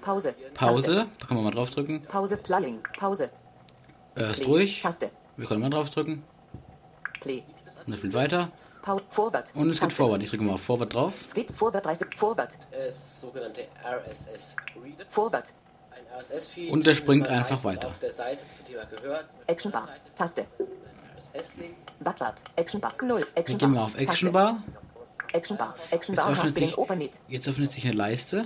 Pause. 0.00 0.34
Pause, 0.54 1.06
da 1.18 1.26
kann 1.26 1.36
man 1.36 1.44
mal 1.44 1.50
draufdrücken. 1.50 2.02
Pause 2.06 2.34
ist 2.34 2.44
Playing. 2.44 2.78
Pause. 2.98 3.30
Er 4.14 4.30
ist 4.30 4.40
Play. 4.40 4.48
ruhig. 4.48 4.80
Taste. 4.82 5.10
Wir 5.36 5.46
können 5.46 5.60
mal 5.60 5.70
draufdrücken. 5.70 6.22
Play. 7.20 7.42
Und 7.84 7.90
das 7.90 7.98
spielt 7.98 8.14
weiter. 8.14 8.50
Forward. 8.84 9.52
Und 9.54 9.70
es 9.70 9.80
geht. 9.80 9.92
Forward. 9.92 10.22
Ich 10.22 10.30
drücke 10.30 10.44
mal 10.44 10.54
auf 10.54 10.62
Forward 10.62 10.94
drauf. 10.94 11.14
Skip 11.26 11.50
Forward 11.50 11.84
30. 11.84 12.14
Forward. 12.16 12.50
ist 12.88 13.20
sogenannte 13.20 13.66
RSS 13.84 14.56
Reader. 14.76 15.04
Forward. 15.08 15.52
Ein 15.90 16.20
RSS-Feed. 16.20 16.70
Und 16.70 16.86
der 16.86 16.94
springt 16.94 17.26
einfach 17.28 17.62
weiter. 17.64 17.88
Auf 17.88 17.98
der 17.98 18.12
Seite, 18.12 18.42
zu 18.50 18.62
er 18.74 18.86
gehört. 18.86 19.26
Action 19.46 19.72
Bar. 19.72 19.88
Taste. 20.16 20.44
Backward. 22.00 22.34
Action 22.56 22.80
Bar. 22.80 22.92
0. 23.02 23.20
Wir 23.20 23.26
Action 23.34 23.58
gehen 23.58 23.72
Bar. 23.72 23.80
mal 23.80 23.84
auf 23.84 23.96
Action. 23.96 24.32
Bar. 24.32 24.62
Action 25.32 25.56
Bar. 25.56 25.74
Action 25.90 26.14
Jetzt 26.14 26.24
Bar. 26.24 26.32
öffnet 26.32 26.56
du 26.56 26.60
den 26.60 27.00
sich, 27.00 27.10
jetzt 27.28 27.48
öffnet 27.48 27.72
sich 27.72 27.84
eine 27.86 27.94
Leiste. 27.96 28.44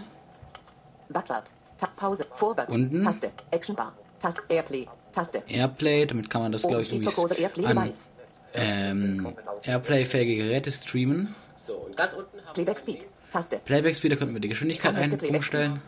Backward. 1.08 1.44
Ta 1.78 1.88
Pause. 1.96 2.26
Forward. 2.32 2.70
Unten. 2.70 3.02
Taste. 3.02 3.30
Action 3.50 3.74
Bar. 3.74 3.92
Taste. 4.18 4.42
Airplay. 4.48 4.88
Taste. 5.12 5.42
Airplay, 5.46 6.06
damit 6.06 6.30
kann 6.30 6.42
man 6.42 6.52
das, 6.52 6.62
glaube 6.62 6.80
ich, 6.82 6.92
irgendwie 6.92 7.66
an. 7.66 7.92
Ähm, 8.54 9.32
Airplay-fähige 9.62 10.36
Geräte 10.36 10.70
streamen. 10.70 11.34
So, 11.56 11.74
und 11.74 11.96
ganz 11.96 12.14
unten 12.14 12.44
haben 12.44 12.54
Playback 12.54 12.78
Speed. 12.78 13.08
Taste. 13.30 13.60
Playback-Speed, 13.64 14.12
da 14.12 14.16
könnten 14.16 14.34
wir 14.34 14.40
die 14.40 14.48
Geschwindigkeit 14.48 14.94
Kommeste 14.94 15.16
ein 15.16 15.18
Playback 15.18 15.36
umstellen. 15.36 15.82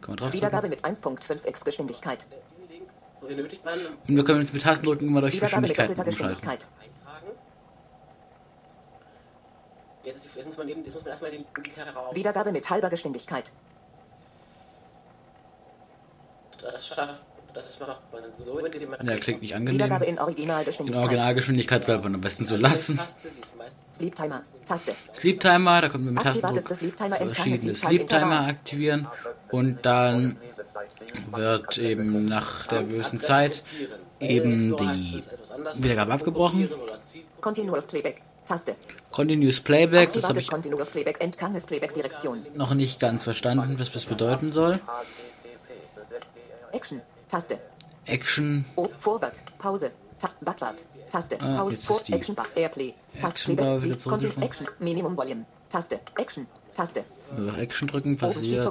Kann 0.00 0.10
man 0.10 0.16
drauf 0.16 0.32
Wiedergabe 0.32 0.68
mit 0.68 0.84
1.5x 0.84 1.64
Geschwindlichkeit. 1.64 2.26
wir 2.30 2.38
diesen 2.50 2.68
Link. 2.70 2.90
So 3.20 3.26
benötigt 3.28 3.64
man 3.64 3.78
Und 4.08 4.16
wir 4.16 4.24
können 4.24 4.40
jetzt 4.40 4.54
mit 4.54 4.62
Tastendrücken 4.62 5.06
immer 5.08 5.20
durch 5.20 5.34
Wiedergabe 5.34 5.62
mit. 5.62 5.76
Geschwindigkeit. 5.76 6.66
eintragen. 6.80 7.30
Jetzt, 10.04 10.46
muss 10.46 10.56
man 10.56 10.68
eben, 10.68 10.84
jetzt 10.84 10.94
muss 10.94 11.04
man 11.04 11.10
erstmal 11.10 11.30
den 11.30 11.44
Link 11.56 11.76
heraus. 11.76 12.14
Wiedergabe 12.14 12.52
mit 12.52 12.68
halber 12.68 12.90
Geschwindigkeit. 12.90 13.52
Das 16.60 16.86
schafft, 16.86 17.22
Der 19.02 19.18
klingt 19.18 19.42
nicht 19.42 19.54
angenehm. 19.54 19.92
in 20.02 20.02
In 20.08 20.18
Originalgeschwindigkeit. 20.18 21.02
Originalgeschwindigkeit 21.02 21.84
sollte 21.84 22.04
man 22.04 22.14
am 22.14 22.20
besten 22.20 22.44
so 22.44 22.56
lassen. 22.56 22.98
Sleep 23.94 24.14
Timer. 24.14 24.42
Taste. 24.66 24.94
Sleep 25.14 25.40
Timer, 25.40 25.80
da 25.82 25.88
können 25.88 26.04
wir 26.06 26.12
mit 26.12 26.22
Tastendruck 26.22 26.62
verschiedene 26.62 27.74
Sleep 27.74 27.76
Sleep 27.76 28.06
Time 28.08 28.20
Timer 28.20 28.46
aktivieren 28.46 29.06
und 29.50 29.84
dann 29.84 30.36
wird 31.30 31.78
eben 31.78 32.26
nach 32.26 32.66
der 32.68 32.84
gewissen 32.84 33.20
Zeit 33.20 33.62
eben 34.20 34.76
die 34.76 35.22
Wiedergabe 35.74 36.12
abgebrochen. 36.14 36.70
Continuous 37.40 37.86
Playback. 37.86 38.22
Taste. 38.46 38.74
Continuous 39.10 39.60
Playback, 39.60 40.12
das 40.12 40.24
habe 40.24 40.40
ich 40.40 40.48
Continuous 40.48 40.90
Playback. 40.90 41.22
Entgangenes 41.22 41.66
Playback 41.66 41.94
Direktion. 41.94 42.44
noch 42.54 42.74
nicht 42.74 42.98
ganz 42.98 43.24
verstanden, 43.24 43.78
was 43.78 43.92
das 43.92 44.06
bedeuten 44.06 44.52
soll. 44.52 44.80
Action. 46.72 47.02
Taste. 47.32 47.58
Action, 48.04 48.66
O. 48.76 48.88
Forward. 48.98 49.32
Pause. 49.58 49.90
Ta 50.18 50.28
Backward. 50.42 50.76
Taste. 51.08 51.38
Ah, 51.40 51.64
Pause. 51.86 52.04
die 52.06 52.12
Action 52.12 52.34
Bar. 52.34 52.46
Airplay. 52.54 52.92
Taste. 53.18 53.52
Action. 53.52 54.42
Action. 54.42 54.66
Minimum 54.80 55.16
Volume. 55.16 55.46
Taste. 55.70 55.98
Action. 56.18 56.46
Taste. 56.74 57.04
auf 57.48 57.56
Action 57.58 57.88
drücken, 57.88 58.18
passiert. 58.18 58.70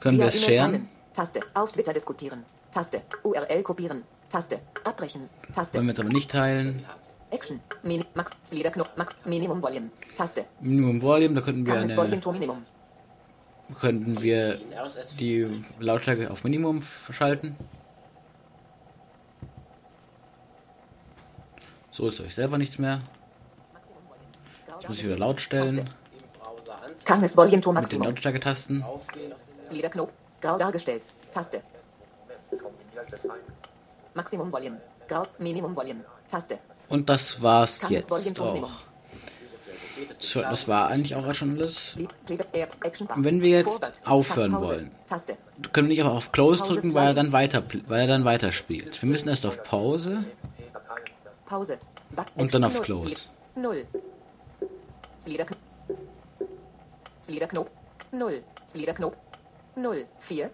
Können 0.00 0.18
wir 0.18 0.26
es 0.26 0.44
teilen. 0.44 0.88
Taste. 1.14 1.40
Auf 1.54 1.70
Twitter 1.70 1.92
diskutieren. 1.92 2.44
Taste. 2.72 3.02
URL 3.22 3.62
kopieren. 3.62 4.02
Taste. 4.28 4.58
Abbrechen. 4.82 5.30
Taste. 5.54 5.74
Wollen 5.74 5.86
wir 5.86 5.92
jetzt 5.92 6.00
aber 6.00 6.08
nicht 6.08 6.32
teilen. 6.32 6.84
Action. 7.30 7.60
Mini 7.84 8.04
Max. 8.14 8.32
Sliderknopf. 8.44 8.90
Max. 8.96 9.14
Minimum 9.24 9.62
Volume. 9.62 9.90
Taste. 10.16 10.46
Minimum 10.60 11.00
Volume, 11.00 11.36
da 11.36 11.40
könnten 11.42 11.64
wir 11.64 11.74
Kannes 11.74 11.96
Volume 11.96 12.12
eine, 12.14 12.20
to 12.20 12.32
Minimum. 12.32 12.66
Könnten 13.78 14.22
wir 14.22 14.60
die 15.18 15.48
Lautstärke 15.78 16.30
auf 16.30 16.44
Minimum 16.44 16.82
verschalten. 16.82 17.56
So 21.90 22.08
ist 22.08 22.20
euch 22.20 22.34
selber 22.34 22.56
nichts 22.58 22.78
mehr. 22.78 22.98
Jetzt 24.80 24.88
muss 24.88 24.98
ich 24.98 25.04
wieder 25.04 25.18
laut 25.18 25.40
stellen. 25.40 25.88
Kannes 27.04 27.36
Volume 27.36 27.60
to 27.60 27.72
mit 27.72 27.78
den 27.78 27.82
Maximum. 27.82 28.06
Lautstärketasten. 28.06 28.84
Den 29.14 29.66
Sliderknopf. 29.66 30.12
Grau 30.40 30.56
dargestellt. 30.56 31.02
Taste. 31.32 31.62
Maximum 34.14 34.50
Volume. 34.52 34.80
Grau. 35.08 35.22
Minimum 35.38 35.76
Volume. 35.76 36.04
Taste. 36.28 36.58
Und 36.88 37.08
das 37.08 37.42
war's 37.42 37.88
jetzt 37.88 38.40
auch. 38.40 38.70
So, 40.20 40.42
das 40.42 40.68
war 40.68 40.88
eigentlich 40.88 41.16
auch 41.16 41.34
schon 41.34 41.56
alles. 41.56 41.96
Und 41.96 43.24
wenn 43.24 43.40
wir 43.40 43.58
jetzt 43.58 44.06
aufhören 44.06 44.52
wollen. 44.60 44.90
Können 45.72 45.88
wir 45.88 45.96
nicht 45.96 46.02
auch 46.02 46.14
auf 46.14 46.30
Close 46.30 46.62
drücken, 46.62 46.92
weil 46.92 47.08
er 47.08 47.14
dann 47.14 47.32
weiter, 47.32 47.62
weil 47.88 48.02
er 48.02 48.06
dann 48.06 48.24
weiterspielt. 48.26 49.00
Wir 49.00 49.08
müssen 49.08 49.30
erst 49.30 49.46
auf 49.46 49.64
Pause 49.64 50.24
und 52.36 52.52
dann 52.54 52.64
auf. 52.64 52.82
Close. 52.82 53.28
Null. 53.56 53.86
Sliderknopf. 57.22 57.70
Null. 58.12 58.42
Sliderknopf. 58.68 59.16
Null. 59.76 60.04
Vier. 60.18 60.50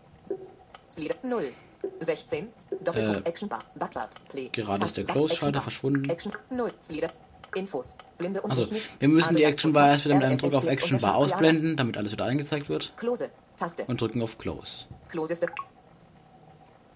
Slider. 0.90 1.16
Null. 1.25 1.52
16. 2.00 2.49
Doppelpunkt. 2.80 3.26
Äh, 3.26 3.28
Action 3.28 3.49
Bar. 3.49 3.58
Backward. 3.75 4.08
Play. 4.28 4.49
gerade 4.52 4.85
ist 4.85 4.96
der 4.96 5.04
Close-Schalter 5.04 5.61
verschwunden. 5.61 6.08
Action. 6.08 6.32
Null. 6.50 6.70
Slider. 6.82 7.08
Infos. 7.57 7.97
Blinde 8.19 8.41
und 8.43 8.51
Also, 8.51 8.69
wir 8.99 9.09
müssen 9.09 9.37
die 9.37 9.45
Action 9.45 9.73
Bar 9.73 9.89
erst 9.89 10.05
wieder 10.05 10.15
mit 10.15 10.25
einem 10.25 10.39
Druck 10.39 10.55
auf 10.55 10.67
Action 10.67 10.99
Bar 10.99 11.17
ausblenden, 11.17 11.77
damit 11.77 11.97
alles 11.97 12.13
wieder 12.13 12.27
angezeigt 12.27 12.69
wird. 12.69 12.93
Close. 12.97 13.31
Taste. 13.57 13.85
Und 13.87 14.01
drücken 14.01 14.23
auf 14.23 14.39
Close. 14.39 14.85
Close 15.09 15.33
ist 15.33 15.47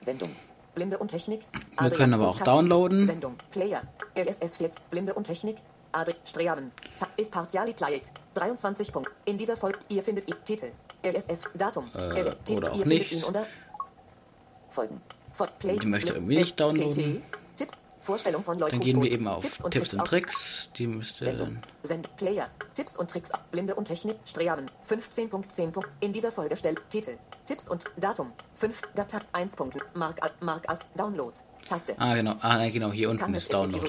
Sendung. 0.01 0.31
Blinde 0.75 0.99
und 0.99 1.09
Technik. 1.09 1.41
Wir 1.79 1.91
können 1.91 2.15
aber 2.15 2.29
auch 2.29 2.41
downloaden. 2.41 3.05
Sendung. 3.05 3.35
Player. 3.51 3.83
RSS 4.17 4.59
4. 4.59 4.71
Blinde 4.91 5.15
und 5.15 5.25
Technik. 5.25 5.57
Adri 5.93 6.15
Streamen. 6.25 6.71
Ta 6.99 7.09
ist 7.17 7.33
partially 7.33 7.73
played. 7.73 8.03
23 8.35 8.93
Punkt. 8.93 9.11
In 9.25 9.37
dieser 9.37 9.57
Folge. 9.57 9.79
Ihr 9.89 10.03
findet 10.03 10.29
ihn. 10.29 10.37
Titel. 10.45 10.71
RSS. 11.05 11.51
Datum. 11.55 11.91
Äh, 11.95 12.53
oder 12.53 12.73
auch 12.73 12.77
ihr 12.77 12.87
nicht. 12.87 13.09
Findet 13.09 13.13
ihn 13.13 13.25
unter 13.25 13.47
Folgen. 14.69 15.01
Die 15.63 15.87
möchte 15.87 16.15
irgendwie 16.15 16.37
nicht 16.37 16.61
downloaden. 16.61 17.23
Tipps. 17.57 17.79
Vorstellung 18.01 18.43
von 18.43 18.59
Leuten. 18.59 18.79
Dann 18.79 18.85
gehen 18.85 19.03
wir 19.03 19.11
eben 19.11 19.29
auf 19.29 19.43
Tipps 19.45 19.59
Tipps 19.71 19.95
und 19.95 20.05
Tricks. 20.07 20.71
Die 20.77 20.87
müsste 20.87 21.25
Sendung. 21.25 21.59
Send 21.83 22.17
Player. 22.17 22.49
Tipps 22.75 22.97
und 22.97 23.11
Tricks 23.11 23.31
ab. 23.31 23.45
Blinde 23.51 23.75
und 23.75 23.85
Technik. 23.85 24.17
Streamen. 24.25 24.67
15.10. 24.89 25.85
In 26.01 26.13
dieser 26.13 26.33
Folge 26.33 26.57
stellt 26.57 26.83
Titel. 26.89 27.19
Tipps 27.47 27.69
und 27.69 27.85
Datum. 27.99 28.33
5. 28.55 28.81
Datei. 28.95 29.19
1. 29.33 29.53
Mark, 29.95 30.21
Mark 30.41 30.69
as 30.69 30.81
Download. 30.97 31.35
Taste. 31.69 31.95
Ah, 31.99 32.15
genau. 32.15 32.37
Ah, 32.41 32.67
genau. 32.69 32.91
Hier 32.91 33.11
unten 33.11 33.35
ist 33.35 33.53
Download. 33.53 33.87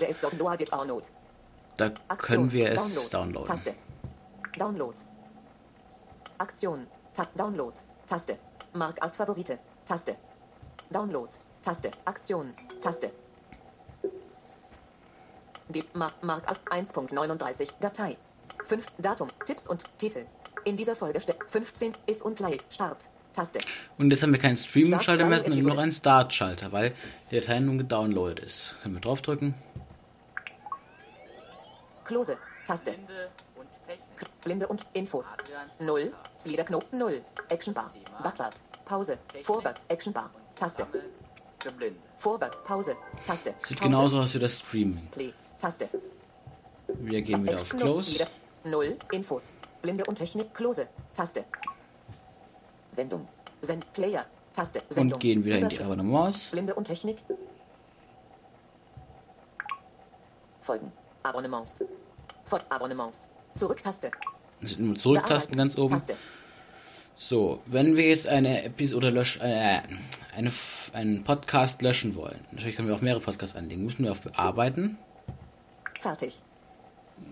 Da 1.77 1.89
können 2.17 2.51
wir 2.51 2.69
es 2.71 3.09
downloaden. 3.09 3.47
Taste. 3.47 3.73
Download. 4.57 4.95
Aktion. 6.37 6.87
Ta 7.13 7.25
Download. 7.35 7.73
Taste. 8.05 8.37
Mark 8.73 9.01
als 9.01 9.15
Favorite. 9.15 9.57
Taste. 9.85 10.17
Download. 10.89 11.29
Taste. 11.63 11.91
Aktion. 12.05 12.53
Taste. 12.81 13.11
Die 15.71 15.83
Mark, 15.93 16.13
Mark 16.23 16.47
als 16.47 16.59
1.39 16.65 17.69
Datei. 17.79 18.17
5 18.65 18.85
Datum. 18.97 19.29
Tipps 19.45 19.67
und 19.67 19.83
Titel. 19.97 20.25
In 20.65 20.75
dieser 20.75 20.95
Folge 20.95 21.19
steht 21.21 21.37
15 21.47 21.93
ist 22.07 22.21
unplay. 22.21 22.57
Start. 22.69 22.97
Taste. 23.33 23.59
Und 23.97 24.11
jetzt 24.11 24.21
haben 24.23 24.33
wir 24.33 24.39
keinen 24.39 24.57
Streaming-Schalter 24.57 25.25
mehr, 25.25 25.39
sondern 25.39 25.59
nur 25.59 25.73
noch 25.73 25.81
einen 25.81 25.93
Start-Schalter, 25.93 26.73
weil 26.73 26.93
die 27.29 27.39
Datei 27.39 27.59
nun 27.59 27.77
gedownloadet 27.77 28.39
ist. 28.39 28.75
Können 28.81 28.95
wir 28.95 29.01
draufdrücken. 29.01 29.53
Close. 32.03 32.37
Taste. 32.67 32.95
Blinde 34.43 34.67
und 34.67 34.85
Infos. 34.93 35.27
0. 35.79 36.13
Sliderknopf 36.37 36.91
0. 36.91 37.21
Action 37.49 37.73
Bar. 37.73 37.91
Backward. 38.21 38.53
Pause. 38.83 39.17
Forward. 39.43 39.79
Action 39.87 40.11
Bar. 40.11 40.29
Taste. 40.55 40.85
Forward. 42.17 42.63
Pause. 42.65 42.97
Taste. 43.25 43.53
Sieht 43.59 43.77
Pause. 43.77 43.89
genauso 43.89 44.19
aus 44.19 44.35
wie 44.35 44.39
das 44.39 44.57
Streaming. 44.57 45.07
Play. 45.11 45.33
Taste. 45.61 45.87
Wir 46.87 47.21
gehen 47.21 47.43
wieder 47.43 47.57
auf 47.57 47.69
Close. 47.69 48.25
0. 48.63 48.97
Infos. 49.11 49.53
Blinde 49.81 50.03
und 50.05 50.15
Technik. 50.15 50.51
Close. 50.55 50.87
Taste. 51.13 51.45
Sendung. 52.89 53.27
Send 53.61 53.93
Player. 53.93 54.25
Taste. 54.53 54.81
Sendung. 54.89 55.13
Und 55.13 55.19
gehen 55.19 55.45
wieder 55.45 55.59
in 55.59 55.69
die. 55.69 55.79
Abonnements. 55.79 56.49
Blinde 56.49 56.73
und 56.73 56.85
Technik. 56.85 57.17
Folgen. 60.61 60.91
Abonnements. 61.21 61.83
Von 62.43 62.59
Abonnements. 62.69 63.29
Zurücktaste. 63.57 64.09
Das 64.61 64.71
sind 64.71 64.81
nur 64.81 64.95
Zurücktasten 64.95 65.57
ganz 65.57 65.77
oben. 65.77 65.93
Taste. 65.93 66.15
So, 67.15 67.61
wenn 67.67 67.97
wir 67.97 68.07
jetzt 68.07 68.27
eine 68.27 68.63
Episode 68.63 69.11
löschen, 69.11 69.43
äh, 69.43 69.81
eine, 70.35 70.51
einen 70.93 71.23
Podcast 71.23 71.83
löschen 71.83 72.15
wollen, 72.15 72.39
natürlich 72.51 72.77
können 72.77 72.87
wir 72.87 72.95
auch 72.95 73.01
mehrere 73.01 73.21
Podcasts 73.21 73.55
anlegen, 73.55 73.85
müssen 73.85 74.05
wir 74.05 74.11
auf 74.11 74.21
Bearbeiten. 74.21 74.97
Fertig. 76.01 76.41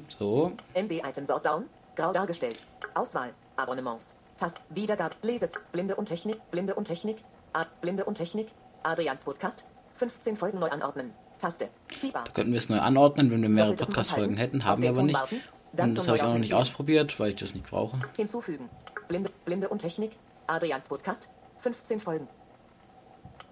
So, 0.10 0.52
MB 0.76 0.92
Item 1.04 1.26
Sort 1.26 1.44
Down. 1.44 1.66
Grau 1.96 2.14
dargestellt. 2.14 2.62
Auswahl. 2.94 3.34
Abonnements. 3.56 4.16
Tast. 4.38 4.62
Wiedergabe. 4.70 5.16
Lese. 5.24 5.50
Blinde 5.72 5.96
und 5.96 6.06
Technik. 6.06 6.40
Blinde 6.52 6.76
und 6.76 6.86
Technik. 6.86 7.18
A 7.52 7.66
Blinde 7.82 8.06
und 8.06 8.20
Technik. 8.20 8.50
Adrians 8.84 9.24
Podcast. 9.24 9.66
15 9.96 10.38
Folgen 10.38 10.60
neu 10.60 10.70
anordnen. 10.70 11.14
Taste. 11.40 11.70
Ziehbar. 11.98 12.26
könnten 12.32 12.52
wir 12.52 12.60
es 12.60 12.70
neu 12.70 12.80
anordnen, 12.80 13.32
wenn 13.32 13.42
wir 13.42 13.50
mehrere 13.50 13.74
Podcast-Folgen 13.74 14.38
hätten, 14.38 14.66
haben 14.66 14.84
wir 14.84 14.92
aber 14.92 15.02
nicht. 15.02 15.20
Dann 15.74 15.90
Und 15.90 15.98
das 15.98 16.08
habe 16.08 16.18
ich 16.18 16.24
auch 16.24 16.34
noch 16.34 16.40
nicht 16.40 16.54
ausprobiert, 16.54 17.20
weil 17.20 17.32
ich 17.32 17.38
das 17.38 17.56
nicht 17.56 17.66
brauche. 17.66 17.98
Hinzufügen. 18.18 18.70
Blinde, 19.08 19.32
Blinde 19.46 19.70
und 19.70 19.80
Technik. 19.80 20.12
Adrians 20.46 20.88
Podcast. 20.88 21.32
15 21.58 22.00
Folgen. 22.02 22.28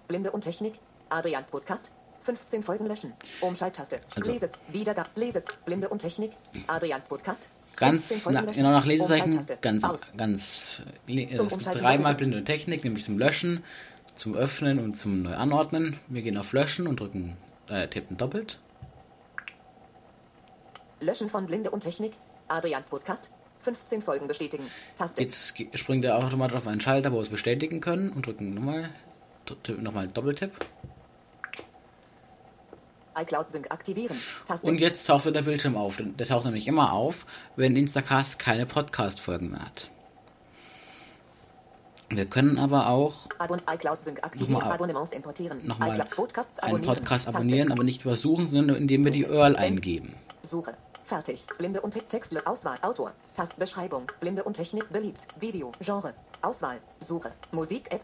Blinde 0.06 0.30
und 0.30 0.42
Technik. 0.42 0.74
Adrians 1.08 1.50
Podcast. 1.50 1.92
15 2.20 2.62
Folgen 2.62 2.86
löschen. 2.86 3.12
Umschalttaste. 3.40 4.00
Also- 4.14 4.30
Lese. 4.32 4.50
Wiedergabe. 4.68 5.08
Lese. 5.14 5.42
Blinde 5.64 5.88
und 5.88 6.00
Technik. 6.00 6.32
Adrians 6.66 7.08
Podcast. 7.08 7.48
15 7.76 8.32
Ganz 8.34 8.46
na, 8.46 8.52
genau 8.52 8.70
nach 8.72 8.86
Lesezeichen, 8.86 9.40
ganz, 9.60 9.84
Aus. 9.84 10.00
ganz, 10.16 10.82
äh, 11.06 11.24
es 11.30 11.38
gibt 11.48 11.74
dreimal 11.74 12.16
blinde 12.16 12.42
Technik, 12.44 12.82
nämlich 12.82 13.04
zum 13.04 13.18
Löschen, 13.18 13.62
zum 14.16 14.34
Öffnen 14.34 14.80
und 14.80 14.96
zum 14.96 15.22
neu 15.22 15.34
anordnen. 15.36 15.98
Wir 16.08 16.22
gehen 16.22 16.36
auf 16.36 16.52
Löschen 16.52 16.88
und 16.88 16.98
drücken, 16.98 17.36
äh, 17.68 17.86
tippen 17.86 18.16
doppelt. 18.16 18.58
Löschen 21.00 21.30
von 21.30 21.46
Blinde 21.46 21.70
und 21.70 21.84
Technik. 21.84 22.12
Adrians 22.48 22.88
Podcast. 22.88 23.30
15 23.60 24.02
Folgen 24.02 24.26
bestätigen. 24.26 24.64
Taste. 24.96 25.20
Jetzt 25.20 25.54
springt 25.74 26.04
er 26.04 26.16
automatisch 26.18 26.56
auf 26.56 26.66
einen 26.66 26.80
Schalter, 26.80 27.12
wo 27.12 27.16
wir 27.16 27.22
es 27.22 27.28
bestätigen 27.28 27.80
können 27.80 28.10
und 28.10 28.26
drücken 28.26 28.54
nochmal, 28.54 28.90
nochmal 29.80 30.08
Doppeltipp. 30.08 30.52
iCloud 33.22 33.50
Sync 33.50 33.70
aktivieren. 33.70 34.18
Taste. 34.46 34.66
Und 34.66 34.78
jetzt 34.80 35.04
taucht 35.06 35.24
wieder 35.24 35.34
der 35.34 35.42
Bildschirm 35.42 35.76
auf. 35.76 35.98
Der 36.00 36.26
taucht 36.26 36.44
nämlich 36.44 36.66
immer 36.66 36.92
auf, 36.92 37.26
wenn 37.56 37.76
Instacast 37.76 38.38
keine 38.38 38.66
Podcast-Folgen 38.66 39.50
mehr 39.50 39.60
hat. 39.64 39.90
Wir 42.10 42.24
können 42.24 42.58
aber 42.58 42.88
auch. 42.88 43.26
Nochmal- 45.64 45.90
einen. 46.62 46.82
Podcast 46.82 47.28
abonnieren, 47.28 47.70
aber 47.72 47.84
nicht 47.84 48.02
über 48.04 48.16
Suchen, 48.16 48.46
sondern 48.46 48.76
indem 48.76 49.04
wir 49.04 49.12
die 49.12 49.26
URL 49.26 49.56
eingeben. 49.56 50.14
Suche. 50.42 50.74
Fertig. 51.04 51.44
Blinde 51.58 51.80
und 51.82 51.92
Te- 51.92 52.02
Text. 52.06 52.34
Auswahl. 52.46 52.76
Autor. 52.82 53.12
Tast. 53.34 53.58
Beschreibung. 53.58 54.06
Blinde 54.20 54.44
und 54.44 54.54
Technik. 54.54 54.90
Beliebt. 54.90 55.20
Video. 55.40 55.72
Genre. 55.80 56.14
Auswahl. 56.42 56.78
Suche. 57.00 57.32
Musik. 57.52 57.90
App. 57.92 58.02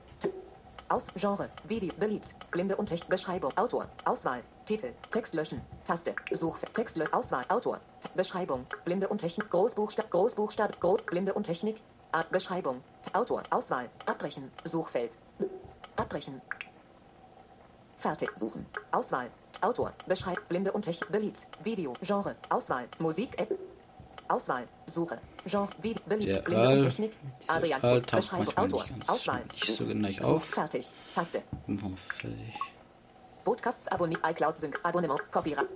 Aus. 0.88 1.06
Genre. 1.16 1.48
Video. 1.68 1.90
Beliebt. 1.98 2.34
Blinde 2.50 2.76
und 2.76 2.86
Technik. 2.88 3.08
Beschreibung. 3.10 3.56
Autor. 3.56 3.88
Auswahl. 4.04 4.42
Titel. 4.64 4.92
Text 5.10 5.34
löschen. 5.34 5.60
Taste. 5.84 6.14
Such. 6.32 6.58
Text. 6.72 6.96
lö- 6.96 7.12
Auswahl. 7.12 7.44
Autor. 7.48 7.80
Beschreibung. 8.14 8.66
Blinde 8.84 9.08
und 9.08 9.18
Technik. 9.18 9.50
Großbuchstab. 9.50 10.10
Großbuchstab. 10.10 10.80
Groß. 10.80 11.02
Blinde 11.02 11.34
und 11.34 11.44
Technik. 11.44 11.76
Art. 12.12 12.30
Beschreibung. 12.30 12.82
Autor. 13.12 13.42
Auswahl. 13.50 13.88
Abbrechen. 14.06 14.50
Suchfeld. 14.64 15.12
Abbrechen. 15.96 16.40
Fertig. 17.96 18.30
Suchen. 18.36 18.66
Auswahl. 18.90 19.30
Autor. 19.60 19.92
Beschreibt. 20.06 20.48
Blinde 20.48 20.72
und 20.72 20.82
Technik. 20.82 21.10
Beliebt. 21.12 21.46
Video. 21.62 21.92
Genre. 22.02 22.34
Auswahl. 22.48 22.86
Musik. 22.98 23.38
App. 23.38 23.50
Auswahl. 24.28 24.66
Suche. 24.86 25.18
Genre. 25.46 25.68
Video. 25.82 26.02
Beliebt. 26.06 26.44
Blinde 26.44 26.68
und 26.70 26.80
Technik. 26.84 27.12
Adrian. 27.48 27.80
Beschreibung. 27.80 28.56
Autor. 28.56 28.84
Auswahl. 29.08 29.42
nicht 29.44 29.76
so 29.76 29.84
Such. 29.84 30.24
auf. 30.24 30.44
Fertig. 30.44 30.88
Taste. 31.14 31.42
Fertig. 31.66 32.54
Podcasts 33.44 33.88
abonnieren. 33.88 34.22
iCloud 34.24 34.58
Sync. 34.58 34.80
Abonnement. 34.82 35.20
Copyright. 35.30 35.68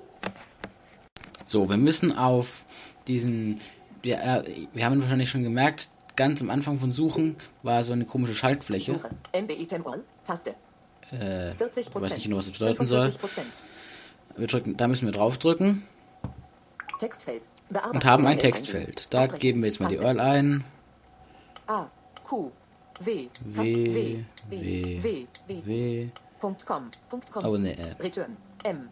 So, 1.45 1.69
wir 1.69 1.77
müssen 1.77 2.17
auf 2.17 2.65
diesen. 3.07 3.61
Wir, 4.03 4.21
äh, 4.21 4.67
wir 4.73 4.85
haben 4.85 5.01
wahrscheinlich 5.01 5.31
schon 5.31 5.43
gemerkt, 5.43 5.89
ganz 6.17 6.41
am 6.41 6.51
Anfang 6.51 6.79
von 6.79 6.91
Suchen 6.91 7.37
war 7.63 7.83
so 7.85 7.93
eine 7.93 8.05
komische 8.05 8.35
Schaltfläche. 8.35 8.95
Suche. 8.95 9.11
MBI 9.33 9.67
Temporal. 9.67 10.03
Taste. 10.25 10.55
Äh, 11.11 11.53
40 11.53 11.87
ich 11.89 11.95
weiß 11.95 12.15
nicht 12.15 12.25
genau, 12.25 12.37
was 12.37 12.47
das 12.51 12.59
bedeuten 12.59 12.87
soll. 12.87 13.13
Wir 14.37 14.47
drücken, 14.47 14.77
da 14.77 14.87
müssen 14.87 15.07
wir 15.07 15.13
draufdrücken 15.13 15.85
Textfeld. 16.99 17.43
Und 17.93 18.05
haben 18.05 18.27
ein 18.27 18.39
Textfeld. 18.39 19.13
Da 19.13 19.27
geben 19.27 19.63
wir 19.63 19.69
jetzt 19.69 19.81
mal 19.81 19.89
die. 19.89 19.99
URL 19.99 20.21
ein. 20.21 20.65
A. 21.67 21.87
Q. 22.25 22.51
W. 23.01 23.29
W. 23.41 24.25
W. 24.51 24.99
W, 25.03 25.27
W. 25.47 25.63
W. 25.65 26.11
Punkt 26.41 26.65
com. 26.67 26.91
Punkt 27.09 27.33
com. 27.33 27.45
Oh 27.45 27.57
ne, 27.57 27.73
äh, 27.73 27.95
Return. 28.01 28.37
M. 28.65 28.89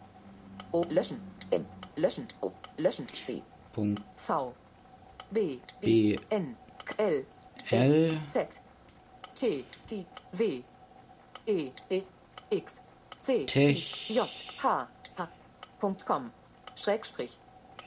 O. 0.71 0.83
Löschen. 0.89 1.21
M. 1.51 1.65
Löschen. 1.95 2.27
O. 2.41 2.51
Löschen. 2.77 3.07
C. 3.09 3.41
Punkt 3.73 4.01
V. 4.17 4.53
B. 5.31 5.59
B. 5.81 6.17
N. 6.29 6.55
L. 6.97 7.25
L. 7.71 8.21
Z. 8.27 8.59
T. 9.35 9.65
T. 9.85 10.05
W. 10.33 10.63
E. 11.45 11.71
E. 11.89 12.03
X. 12.51 12.81
C. 13.19 13.45
Tech. 13.45 13.77
C, 13.77 14.13
J. 14.13 14.29
H. 14.57 14.87
H. 15.17 15.27
Punkt 15.79 16.05
com. 16.05 16.31
Schrägstrich. 16.75 17.37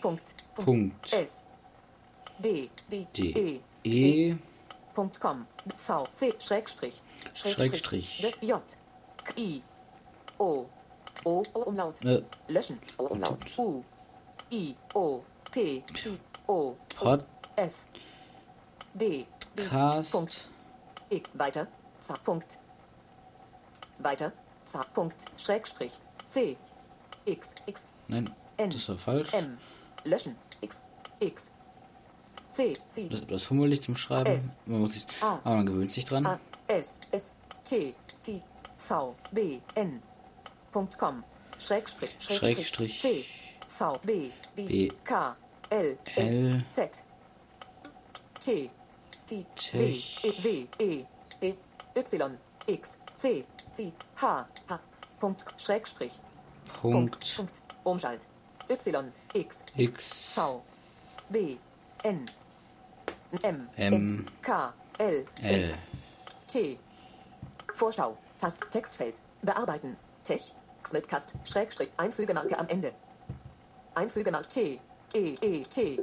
Punkt. 0.01 0.35
Punkt. 0.55 1.13
S. 1.13 1.45
D. 2.39 2.71
D. 2.89 3.07
D. 3.13 3.21
E. 3.37 3.61
E. 3.85 4.37
Punkt 4.95 5.21
com. 5.21 5.47
V. 5.77 6.07
C. 6.13 6.33
Schrägstrich. 6.39 7.03
Schrägstrich. 7.35 8.21
D, 8.23 8.47
J. 8.47 8.63
I. 9.41 9.63
O. 10.39 10.67
O. 11.25 11.43
O. 11.55 11.61
Umlaut. 11.63 12.05
Äh, 12.05 12.23
Löschen. 12.49 12.79
O. 12.99 13.05
Umlaut. 13.05 13.39
U. 13.59 13.83
I. 14.51 14.77
O. 14.95 15.23
P. 15.51 15.83
O. 16.47 16.77
Pod. 16.95 17.25
F. 17.57 17.87
D. 18.95 19.27
D. 19.57 19.63
Punkt. 20.11 20.49
I. 21.11 21.23
Weiter. 21.35 21.67
Z. 22.03 22.23
Punkt. 22.25 22.59
Weiter. 23.99 24.33
Z. 24.67 24.93
Punkt. 24.93 25.17
Schrägstrich. 25.39 25.99
C. 26.29 26.57
X. 27.25 27.55
X. 27.67 27.87
Nein, 28.09 28.31
N. 28.59 28.71
das 28.71 28.89
war 28.89 28.99
falsch. 28.99 29.33
M. 29.33 29.59
Löschen. 30.05 30.37
X. 30.61 30.83
X. 31.19 31.51
C. 32.51 32.77
C. 32.91 33.09
Das 33.09 33.21
ist 33.21 33.25
etwas 33.25 33.45
fummelig 33.45 33.81
zum 33.83 33.97
Schreiben. 33.97 34.37
S. 34.37 34.57
Man 34.67 34.81
muss 34.81 34.95
sich, 34.95 35.07
A. 35.23 35.41
aber 35.45 35.57
man 35.57 35.67
gewöhnt 35.67 35.93
sich 35.93 36.05
dran. 36.05 36.27
A. 36.27 36.39
S. 36.69 37.01
S. 37.11 37.35
T. 37.65 37.95
T. 38.23 38.43
V. 38.89 39.15
B. 39.33 39.61
N. 39.75 40.03
Punkt 40.73 40.99
com. 40.99 41.25
Schrägstrich. 41.59 42.17
Schrägstrich. 42.19 43.01
C. 43.01 43.25
V. 43.69 43.99
B. 44.05 44.33
B. 44.57 44.89
K. 45.05 45.37
L. 45.71 45.99
L. 46.17 46.65
Z. 46.71 47.03
T. 48.41 48.71
T. 49.27 49.47
W. 49.73 50.03
E. 50.23 50.33
W. 50.33 50.69
E. 50.79 51.07
E. 51.41 51.55
Y. 51.95 52.39
X. 52.67 52.99
C. 53.17 53.45
C. 53.71 53.93
H. 54.17 54.47
H. 54.69 54.81
Punkt. 55.19 55.45
Schrägstrich. 55.59 56.21
Punkt. 56.81 57.37
Punkt. 57.37 57.63
Umschalt. 57.85 58.21
Y. 58.69 59.13
X. 59.35 59.65
X. 59.77 60.35
V. 60.35 60.63
B. 61.29 61.59
N. 62.05 62.25
M. 63.43 63.69
M. 63.77 64.27
K. 64.43 64.73
L. 64.99 65.25
L. 65.43 65.75
T. 66.47 66.79
Vorschau. 67.75 68.17
Tast. 68.41 68.71
Textfeld. 68.71 69.15
Bearbeiten. 69.43 69.97
Tech. 70.25 70.55
Xmitcast. 70.83 71.35
Schrägstrich. 71.45 71.91
Einfügemarke 71.99 72.59
am 72.59 72.69
Ende. 72.69 72.93
Einfügemarke 73.95 74.49
T. 74.49 74.81
E. 75.13 75.35
E. 75.43 75.65
T. 75.65 76.03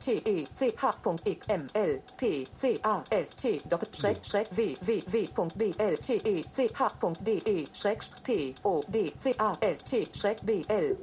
T. 0.00 0.12
E. 0.24 0.44
C. 0.52 0.74
H. 0.76 0.94
X. 1.24 1.46
M. 1.46 1.68
L. 1.72 2.02
P. 2.16 2.44
C. 2.56 2.80
A. 2.82 3.04
S. 3.10 3.36
T. 3.36 3.60
Doppel. 3.68 3.88
Schräg. 3.94 4.26
Schräg. 4.26 4.48
W. 4.50 4.74
W. 4.80 5.00
W. 5.06 5.28
Punkt. 5.28 5.56
B. 5.56 5.72
L. 5.78 5.96
T. 5.98 6.16
E. 6.24 6.42
C. 6.50 6.68
H. 6.76 6.88
Punkt. 6.98 7.24
D. 7.24 7.40
E. 7.44 7.66
Schrägstrich. 7.72 8.24
P. 8.24 8.54
O. 8.64 8.82
D. 8.88 9.12
C. 9.16 9.34
A. 9.38 9.56
S. 9.60 9.84
T. 9.84 10.08
Schräg. 10.12 10.38
B. 10.42 10.64
L. 10.66 10.96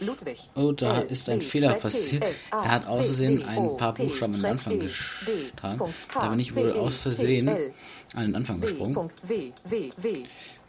Ludwig. 0.00 0.48
Oh, 0.54 0.72
da 0.72 1.00
ist 1.00 1.28
ein 1.28 1.38
B, 1.38 1.44
Fehler 1.44 1.74
passiert. 1.74 2.24
Er 2.50 2.70
hat 2.70 2.86
außersehen 2.86 3.42
ein 3.42 3.76
paar 3.76 3.94
Buchstaben 3.94 4.34
an 4.34 4.40
den 4.40 4.50
Anfang 4.50 4.78
getan. 4.78 5.94
Da 6.14 6.28
bin 6.28 6.40
ich 6.40 6.54
wohl 6.54 6.70
L, 6.70 7.72
an 8.14 8.22
den 8.22 8.36
Anfang 8.36 8.60
B. 8.60 8.66
gesprungen. 8.66 9.10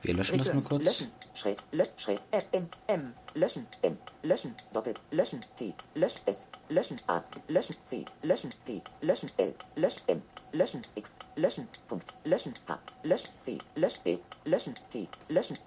Wir 0.02 0.14
löschen 0.14 0.38
das 0.38 0.54
mal 0.54 0.62
kurz. 0.62 0.84
Löschen. 0.84 1.08
Schräg. 1.34 1.58
Lö, 1.72 1.86
schräg. 1.96 2.20
M. 2.52 2.68
M. 2.88 3.14
Löschen. 3.36 3.68
M. 3.82 3.98
Löschen. 4.24 4.56
Doppel. 4.74 4.94
Löschen. 5.12 5.46
T. 5.56 5.74
Lösch. 5.96 6.16
S. 6.26 6.48
Löschen. 6.70 7.00
A. 7.08 7.22
Löschen. 7.48 7.76
C. 7.86 8.04
Löschen. 8.24 8.54
P. 8.66 8.82
Löschen. 9.02 9.30
L. 9.38 9.54
Lösch. 9.76 9.98
M. 10.08 10.22
Löschen. 10.52 10.82
X. 10.96 11.16
Löschen. 11.36 11.68
Punkt. 11.88 12.14
Löschen. 12.24 12.54
H. 12.68 12.80
Lösch. 13.04 13.24
C. 13.40 13.58
Lösch. 13.76 14.00
E. 14.06 14.18
Löschen. 14.46 14.76
T. 14.90 15.08
Löschen. 15.30 15.58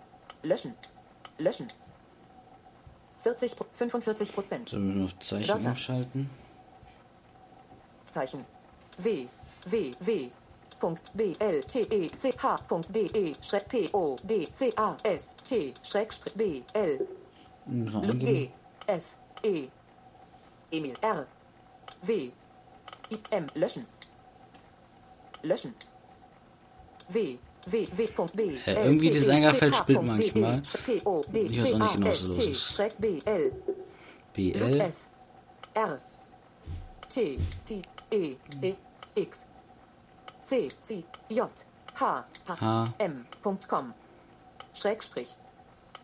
Löschen. 0.42 0.74
Löschen. 1.38 1.68
40, 3.22 3.54
45 3.72 4.32
Prozent. 4.34 4.68
So, 4.68 4.78
müssen 4.78 4.98
wir 4.98 5.04
auf 5.04 5.18
Zeichen 5.20 5.48
Wörter. 5.48 5.68
umschalten. 5.70 6.30
Zeichen. 8.06 8.44
W. 8.98 9.28
W. 9.66 9.92
W. 10.00 10.30
h.bltech.de 12.40 13.34
schräg 13.40 13.68
p 13.68 13.88
o 13.92 14.16
d 14.22 14.48
c 14.52 14.72
a 14.76 14.96
s 15.04 15.36
t 15.44 15.72
schrägstrich 15.82 16.34
b 16.34 16.62
l 16.72 17.06
eingeben. 17.66 18.18
G 18.18 18.50
F 18.86 19.04
E 19.44 19.68
Emil 20.72 20.96
R 21.00 21.26
W 22.02 22.12
I 23.10 23.18
M 23.30 23.46
löschen 23.54 23.86
löschen 25.42 25.74
W 27.08 27.38
L, 27.66 28.76
irgendwie 28.76 29.10
das 29.10 29.28
spinnt 29.74 29.98
Punkt, 29.98 30.10
manchmal. 30.10 30.60
D, 30.60 30.98
P, 30.98 31.02
O, 31.04 31.22
D, 31.28 31.40
Ich 31.42 31.62
weiß 31.62 31.74
auch 31.74 31.78
nicht 31.78 31.94
genau, 31.94 32.06
was 32.08 32.22
los 32.22 32.36
T, 32.36 32.50
ist. 32.50 32.82
BL. 34.34 34.80
F 34.80 34.96
R 35.74 36.00
T 37.08 37.38
T 37.64 37.82
E 38.10 38.36
E 38.62 38.74
X 39.14 39.46
C 40.42 40.70
C 40.82 41.04
J 41.28 41.50
H 41.94 42.24
H. 42.48 42.60
H 42.60 42.94
M 42.98 43.26
Punkt 43.42 43.68
com 43.68 43.94
Schrägstrich 44.74 45.36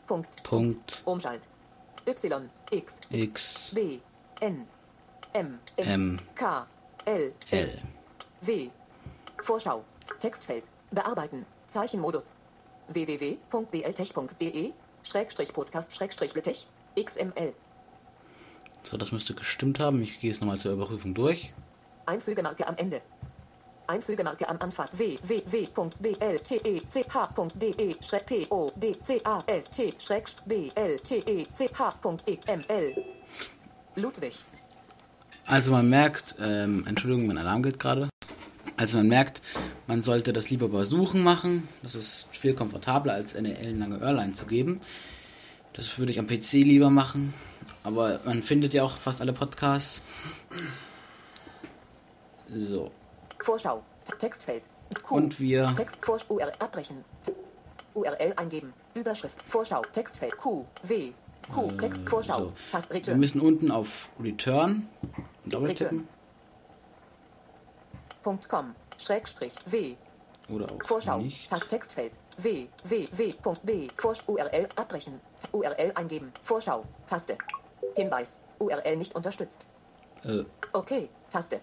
Punkt 0.06 0.42
Punkt. 0.42 1.02
Umschalt 1.04 1.42
Y 2.06 2.50
X 2.70 3.00
X. 3.10 3.70
B 3.74 3.98
N 4.40 4.66
M 5.32 5.58
M. 5.76 6.18
K 6.34 6.66
L 7.04 7.32
L. 7.50 7.82
W 8.42 8.70
Vorschau 9.42 9.84
Textfeld 10.20 10.64
Bearbeiten 10.90 11.44
Zeichenmodus 11.66 12.34
www.bltech.de 12.88 14.72
Schrägstrich 15.02 15.52
Podcast 15.52 15.94
Schrägstrich 15.94 16.32
Bltech 16.32 16.66
XML 16.98 17.52
So, 18.82 18.96
das 18.96 19.12
müsste 19.12 19.34
gestimmt 19.34 19.80
haben. 19.80 20.00
Ich 20.02 20.18
gehe 20.20 20.30
es 20.30 20.40
nochmal 20.40 20.58
zur 20.58 20.72
Überprüfung 20.72 21.14
durch. 21.14 21.52
Einfügemarke 22.06 22.66
am 22.66 22.76
Ende. 22.76 23.02
Einfügemarke 23.86 24.48
am 24.48 24.56
Anfang. 24.60 24.88
www.bltech.de 24.92 25.62
schräg 28.02 28.26
p 28.26 28.46
o 28.50 28.70
d 28.76 28.92
c 28.98 29.20
a 29.24 29.42
s 29.46 29.70
t 29.70 29.92
schräg 29.98 30.24
b 30.46 30.70
l 30.74 30.98
t 31.00 31.18
e 31.18 31.44
c 31.44 31.68
h.xml. 31.68 33.04
Ludwig. 33.96 34.44
Also 35.46 35.72
man 35.72 35.88
merkt, 35.88 36.36
ähm, 36.40 36.86
Entschuldigung, 36.86 37.26
mein 37.26 37.38
Alarm 37.38 37.62
geht 37.62 37.78
gerade. 37.78 38.08
Also 38.78 38.96
man 38.98 39.08
merkt, 39.08 39.42
man 39.86 40.00
sollte 40.02 40.32
das 40.32 40.50
lieber 40.50 40.66
über 40.66 40.84
Suchen 40.84 41.22
machen. 41.22 41.68
Das 41.82 41.94
ist 41.94 42.28
viel 42.32 42.54
komfortabler, 42.54 43.12
als 43.14 43.34
eine 43.36 43.58
ellenlange 43.58 43.98
URL 43.98 44.18
einzugeben. 44.20 44.80
Das 45.74 45.98
würde 45.98 46.12
ich 46.12 46.18
am 46.18 46.26
PC 46.28 46.52
lieber 46.64 46.88
machen. 46.88 47.34
Aber 47.82 48.20
man 48.24 48.42
findet 48.42 48.74
ja 48.74 48.84
auch 48.84 48.96
fast 48.96 49.20
alle 49.20 49.32
Podcasts. 49.32 50.00
So. 52.54 52.90
Vorschau. 53.40 53.82
Textfeld. 54.18 54.62
Q. 55.02 55.14
Und 55.16 55.40
wir- 55.40 55.74
Text 55.76 55.98
vor 56.00 56.18
URL 56.28 56.52
abbrechen. 56.58 57.04
URL 57.94 58.32
eingeben. 58.36 58.72
Überschrift. 58.94 59.42
Vorschau. 59.46 59.82
Textfeld. 59.92 60.36
Q. 60.36 60.64
W. 60.84 61.12
Q. 61.52 61.68
Text. 61.78 62.00
Vorschau. 62.08 62.52
So. 62.72 62.78
Wir 62.88 62.94
Return. 62.96 63.18
müssen 63.20 63.40
unten 63.40 63.70
auf 63.70 64.08
Return 64.22 64.88
doppeltippen. 65.44 65.98
Punkt 65.98 66.17
com. 68.48 68.74
Schrägstrich. 68.98 69.54
W. 69.66 69.94
Oder 70.48 70.66
auch 70.66 70.82
Vorschau. 70.82 71.18
nicht. 71.18 71.48
Textfeld. 71.68 72.12
W. 72.38 72.66
W. 72.84 73.06
W. 73.12 73.32
Punkt 73.42 73.62
B. 73.64 73.88
Vorsch 73.96 74.22
URL 74.26 74.68
abbrechen. 74.76 75.20
URL 75.52 75.92
eingeben. 75.94 76.32
Vorschau. 76.42 76.84
Taste. 77.06 77.36
Hinweis. 77.94 78.40
URL 78.58 78.96
nicht 78.96 79.14
unterstützt. 79.14 79.68
Äh, 80.24 80.44
Okay. 80.72 81.08
Taste. 81.30 81.60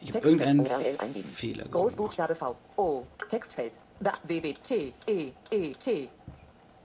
ich 0.00 0.08
habe 0.08 0.20
Textfeld. 0.20 0.24
irgendeinen 0.24 0.60
URL 0.60 0.96
eingeben. 0.98 1.28
Fehler 1.28 1.56
gemacht. 1.64 1.72
Großbuchstabe 1.72 2.34
V. 2.34 2.56
O. 2.76 3.02
Textfeld. 3.28 3.72
W. 4.00 4.42
W. 4.42 4.52
T. 4.54 4.92
E. 5.06 5.32
E. 5.50 5.72
T. 5.74 6.08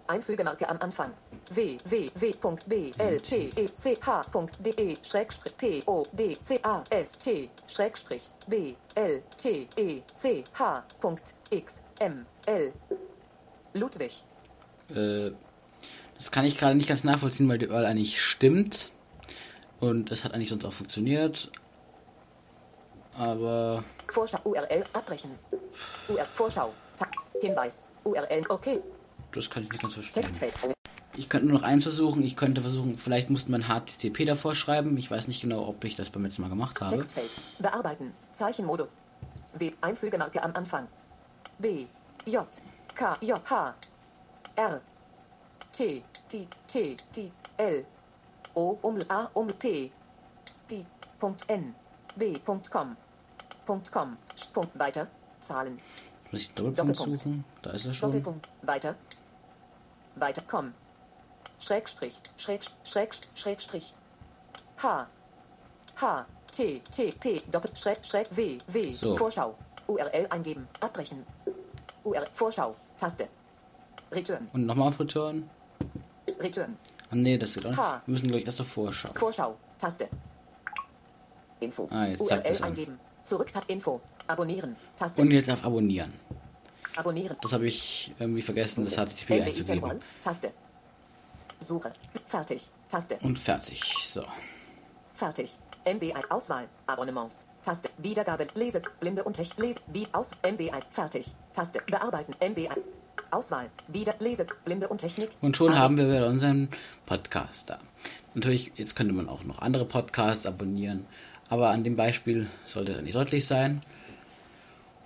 Einfügemarke 0.07 0.67
am 0.67 0.77
Anfang. 0.81 1.13
W. 1.51 1.77
W. 1.85 2.09
W. 2.15 2.31
Punkt 2.33 2.67
B. 2.67 2.91
L. 2.97 3.19
T. 3.21 3.49
E. 3.55 3.67
C. 3.77 3.97
H. 4.05 4.23
Punkt 4.31 4.55
D. 4.65 4.69
E. 4.71 4.97
Schrägstrich 5.03 5.55
P. 5.57 5.83
O. 5.85 6.05
D. 6.11 6.37
C. 6.41 6.59
A. 6.63 6.83
S. 6.89 7.11
T. 7.17 7.49
Schrägstrich 7.67 8.29
B. 8.47 8.75
L. 8.95 9.23
T. 9.37 9.67
E. 9.75 10.01
C. 10.15 10.43
H. 10.57 10.83
Punkt 10.99 11.23
X. 11.49 11.81
M. 11.99 12.25
L. 12.45 12.73
Ludwig. 13.73 14.23
Äh, 14.89 15.31
das 16.17 16.31
kann 16.31 16.45
ich 16.45 16.57
gerade 16.57 16.75
nicht 16.75 16.89
ganz 16.89 17.03
nachvollziehen, 17.03 17.47
weil 17.49 17.57
die 17.57 17.67
URL 17.67 17.85
eigentlich 17.85 18.21
stimmt. 18.21 18.91
Und 19.79 20.11
es 20.11 20.23
hat 20.23 20.33
eigentlich 20.33 20.49
sonst 20.49 20.65
auch 20.65 20.73
funktioniert. 20.73 21.49
Aber 23.17 23.83
Vorschau. 24.07 24.37
URL 24.43 24.83
abbrechen. 24.93 25.31
URL 26.07 26.25
Vorschau. 26.25 26.73
Hinweis. 27.41 27.85
URL. 28.03 28.43
Okay. 28.49 28.79
das 29.31 29.49
kann 29.49 29.63
ich 29.63 29.71
nicht 29.71 29.81
ganz 29.81 29.95
verstehen. 29.95 30.21
Textfeld. 30.21 30.75
Ich 31.21 31.29
könnte 31.29 31.45
nur 31.47 31.59
noch 31.59 31.63
eins 31.63 31.83
versuchen. 31.83 32.23
Ich 32.23 32.35
könnte 32.35 32.61
versuchen, 32.61 32.97
vielleicht 32.97 33.29
musste 33.29 33.51
man 33.51 33.65
HTTP 33.67 34.25
davor 34.25 34.55
schreiben. 34.55 34.97
Ich 34.97 35.11
weiß 35.11 35.27
nicht 35.27 35.39
genau, 35.39 35.67
ob 35.67 35.83
ich 35.83 35.95
das 35.95 36.09
beim 36.09 36.23
letzten 36.23 36.41
Mal 36.41 36.47
gemacht 36.49 36.81
habe. 36.81 36.95
Textfeld. 36.95 37.29
Bearbeiten. 37.59 38.11
Zeichenmodus. 38.33 38.97
W. 39.53 39.71
Einfügemarke 39.81 40.41
am 40.41 40.55
Anfang. 40.55 40.87
B. 41.59 41.85
J. 42.25 42.47
K. 42.95 43.15
J. 43.21 43.39
H. 43.47 43.75
R. 44.55 44.81
T. 45.71 46.03
T. 46.27 46.47
T. 46.67 46.97
T. 47.11 47.31
L. 47.57 47.85
O. 48.55 48.79
Um. 48.81 48.97
A. 49.07 49.29
Um. 49.35 49.45
P. 49.47 49.91
P. 50.67 50.83
Punkt 51.19 51.47
N. 51.49 51.75
B. 52.15 52.33
Punkt 52.43 52.71
com. 52.71 52.97
Punkt 53.67 53.91
com. 53.91 54.17
Punkt 54.53 54.79
weiter. 54.79 55.05
Zahlen. 55.39 55.77
Muss 56.31 56.41
ich 56.41 56.53
Doppelpunkt 56.55 56.99
Doppelpunkt. 56.99 57.21
suchen? 57.21 57.45
Da 57.61 57.69
ist 57.69 57.85
er 57.85 57.93
schon. 57.93 58.09
Doppelpunkt. 58.09 58.49
Weiter. 58.63 58.95
Weiter. 60.15 60.41
Com. 60.49 60.73
Schrägstrich. 61.61 62.19
Schräg. 62.37 62.61
Schräg. 62.83 63.09
Schrägstrich. 63.35 63.93
H. 64.81 65.07
H. 66.01 66.25
T. 66.51 66.81
T. 66.91 67.11
P. 67.11 67.41
Doppel. 67.51 67.71
Schräg. 67.75 68.03
Schräg. 68.03 68.27
W. 68.35 68.57
W. 68.67 68.91
So. 68.93 69.15
Vorschau. 69.15 69.55
URL 69.87 70.27
eingeben. 70.29 70.67
Abbrechen. 70.79 71.25
URL. 72.03 72.25
Vorschau. 72.33 72.75
Taste. 72.97 73.27
Return. 74.11 74.49
Und 74.53 74.65
nochmal 74.65 74.87
auf 74.87 74.99
Return. 74.99 75.49
Return. 76.39 76.77
Ah, 77.11 77.15
nee, 77.15 77.37
das 77.37 77.53
geht 77.53 77.65
auch 77.65 77.69
nicht. 77.69 77.79
Wir 77.79 78.01
müssen 78.05 78.27
gleich 78.29 78.45
erst 78.45 78.59
davor 78.59 78.91
schauen. 78.91 79.15
Vorschau. 79.15 79.55
Taste. 79.77 80.09
Info. 81.59 81.87
Ah, 81.91 82.07
jetzt 82.07 82.27
zeigt 82.27 82.45
URL 82.45 82.57
an. 82.57 82.63
eingeben. 82.63 82.99
Zurück. 83.21 83.53
Tab. 83.53 83.65
Info. 83.67 84.01
Abonnieren. 84.27 84.75
Taste. 84.97 85.21
Und 85.21 85.29
jetzt 85.31 85.49
auf 85.49 85.63
Abonnieren. 85.63 86.11
Abonnieren. 86.95 87.37
Das 87.41 87.53
habe 87.53 87.67
ich 87.67 88.13
irgendwie 88.19 88.41
vergessen, 88.41 88.83
das 88.83 88.95
HTTP 88.95 89.41
einzugeben. 89.41 89.99
Taste. 90.23 90.51
Suche. 91.61 91.91
Fertig. 92.25 92.69
Taste. 92.89 93.17
Und 93.21 93.39
fertig. 93.39 93.81
So. 94.03 94.23
Fertig. 95.13 95.57
MBI 95.85 96.13
Auswahl. 96.29 96.67
Abonnements. 96.87 97.47
Taste. 97.63 97.89
Wiedergabe. 97.97 98.47
Lese. 98.55 98.81
Blinde 98.99 99.23
und 99.23 99.35
Tech. 99.35 99.57
Lese. 99.57 99.79
Wie 99.87 100.07
aus. 100.11 100.31
MBI. 100.43 100.71
Fertig. 100.89 101.27
Taste. 101.53 101.81
Bearbeiten. 101.87 102.33
MBI. 102.41 102.69
Auswahl. 103.29 103.69
Wieder. 103.87 104.15
Lese. 104.19 104.45
Blinde 104.65 104.87
und 104.87 104.99
Technik. 104.99 105.29
Und 105.41 105.55
schon 105.55 105.77
haben 105.77 105.97
wir 105.97 106.07
wieder 106.07 106.27
unseren 106.27 106.69
Podcast 107.05 107.69
da. 107.69 107.79
Natürlich, 108.33 108.71
jetzt 108.75 108.95
könnte 108.95 109.13
man 109.13 109.27
auch 109.29 109.43
noch 109.43 109.59
andere 109.59 109.85
Podcasts 109.85 110.45
abonnieren, 110.45 111.05
aber 111.49 111.69
an 111.69 111.83
dem 111.83 111.97
Beispiel 111.97 112.49
sollte 112.65 112.93
das 112.93 113.01
nicht 113.01 113.15
deutlich 113.15 113.45
sein. 113.45 113.81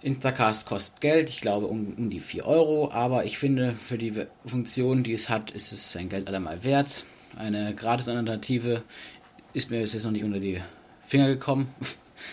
Instacast 0.05 0.67
kostet 0.67 1.01
Geld, 1.01 1.29
ich 1.29 1.41
glaube 1.41 1.65
um, 1.65 1.95
um 1.97 2.11
die 2.11 2.19
4 2.19 2.45
Euro, 2.45 2.91
aber 2.91 3.25
ich 3.25 3.39
finde, 3.39 3.71
für 3.71 3.97
die 3.97 4.13
Funktion, 4.45 5.03
die 5.03 5.13
es 5.13 5.29
hat, 5.29 5.49
ist 5.49 5.71
es 5.71 5.91
sein 5.91 6.09
Geld 6.09 6.27
allemal 6.27 6.63
wert. 6.63 7.05
Eine 7.35 7.73
Gratis-Alternative 7.73 8.83
ist 9.53 9.71
mir 9.71 9.79
jetzt 9.79 10.03
noch 10.03 10.11
nicht 10.11 10.23
unter 10.23 10.39
die 10.39 10.61
Finger 11.07 11.25
gekommen, 11.25 11.73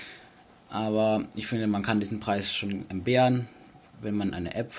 aber 0.68 1.24
ich 1.34 1.46
finde, 1.46 1.66
man 1.66 1.82
kann 1.82 1.98
diesen 1.98 2.20
Preis 2.20 2.54
schon 2.54 2.84
entbehren, 2.90 3.48
wenn 4.02 4.16
man 4.16 4.34
eine 4.34 4.54
App, 4.54 4.72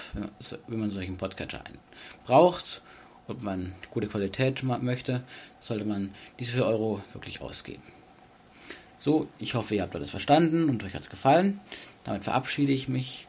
wenn 0.68 0.80
man 0.80 0.92
solchen 0.92 1.18
Podcatcher 1.18 1.64
braucht 2.26 2.84
und 3.26 3.42
man 3.42 3.74
gute 3.90 4.08
Qualität 4.08 4.62
möchte, 4.62 5.24
sollte 5.60 5.86
man 5.86 6.14
diese 6.38 6.52
4 6.52 6.66
Euro 6.68 7.02
wirklich 7.12 7.42
ausgeben. 7.42 7.82
So, 9.00 9.28
ich 9.40 9.56
hoffe, 9.56 9.76
ihr 9.76 9.82
habt 9.82 9.96
alles 9.96 10.12
verstanden 10.12 10.70
und 10.70 10.84
euch 10.84 10.94
hat 10.94 11.02
es 11.02 11.10
gefallen. 11.10 11.60
Damit 12.04 12.24
verabschiede 12.24 12.72
ich 12.72 12.88
mich. 12.88 13.28